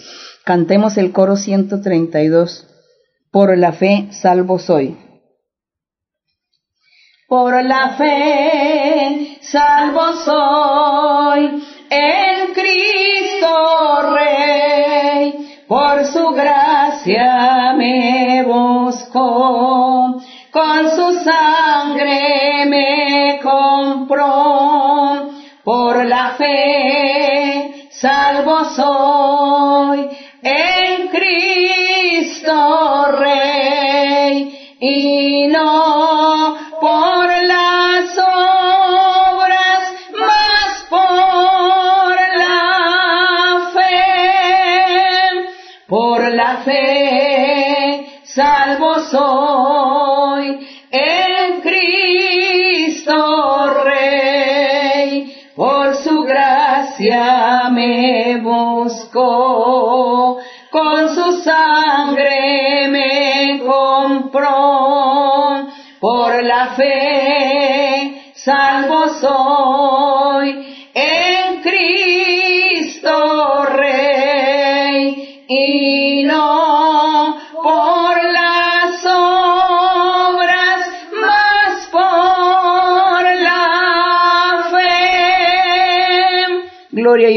Cantemos 0.46 0.98
el 0.98 1.14
coro 1.14 1.38
132. 1.38 2.68
Por 3.32 3.58
la 3.58 3.72
fe 3.72 4.10
salvo 4.12 4.60
soy. 4.60 4.98
Por 7.30 7.64
la 7.64 7.96
fe 7.98 9.38
salvo 9.42 10.14
soy 10.26 11.64
en 11.90 12.54
Cristo 12.54 14.16
Rey. 14.16 15.64
Por 15.66 16.06
su 16.08 16.28
gracia 16.32 17.74
me 17.78 18.44
buscó, 18.44 20.22
con 20.52 20.92
su 20.92 21.24
sangre 21.24 22.66
me 22.68 23.40
compró. 23.42 25.30
Por 25.64 26.06
la 26.06 26.36
fe 26.38 27.13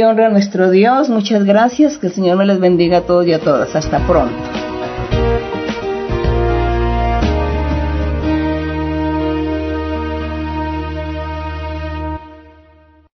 honra 0.07 0.27
a 0.27 0.31
nuestro 0.31 0.71
Dios. 0.71 1.09
Muchas 1.09 1.45
gracias. 1.45 1.99
Que 1.99 2.09
el 2.09 2.13
Señor 2.13 2.37
me 2.37 2.47
les 2.47 2.61
bendiga 2.61 2.99
a 2.99 3.03
todos 3.03 3.27
y 3.27 3.33
a 3.33 3.39
todas. 3.39 3.75
Hasta 3.75 3.99
pronto. 4.07 4.66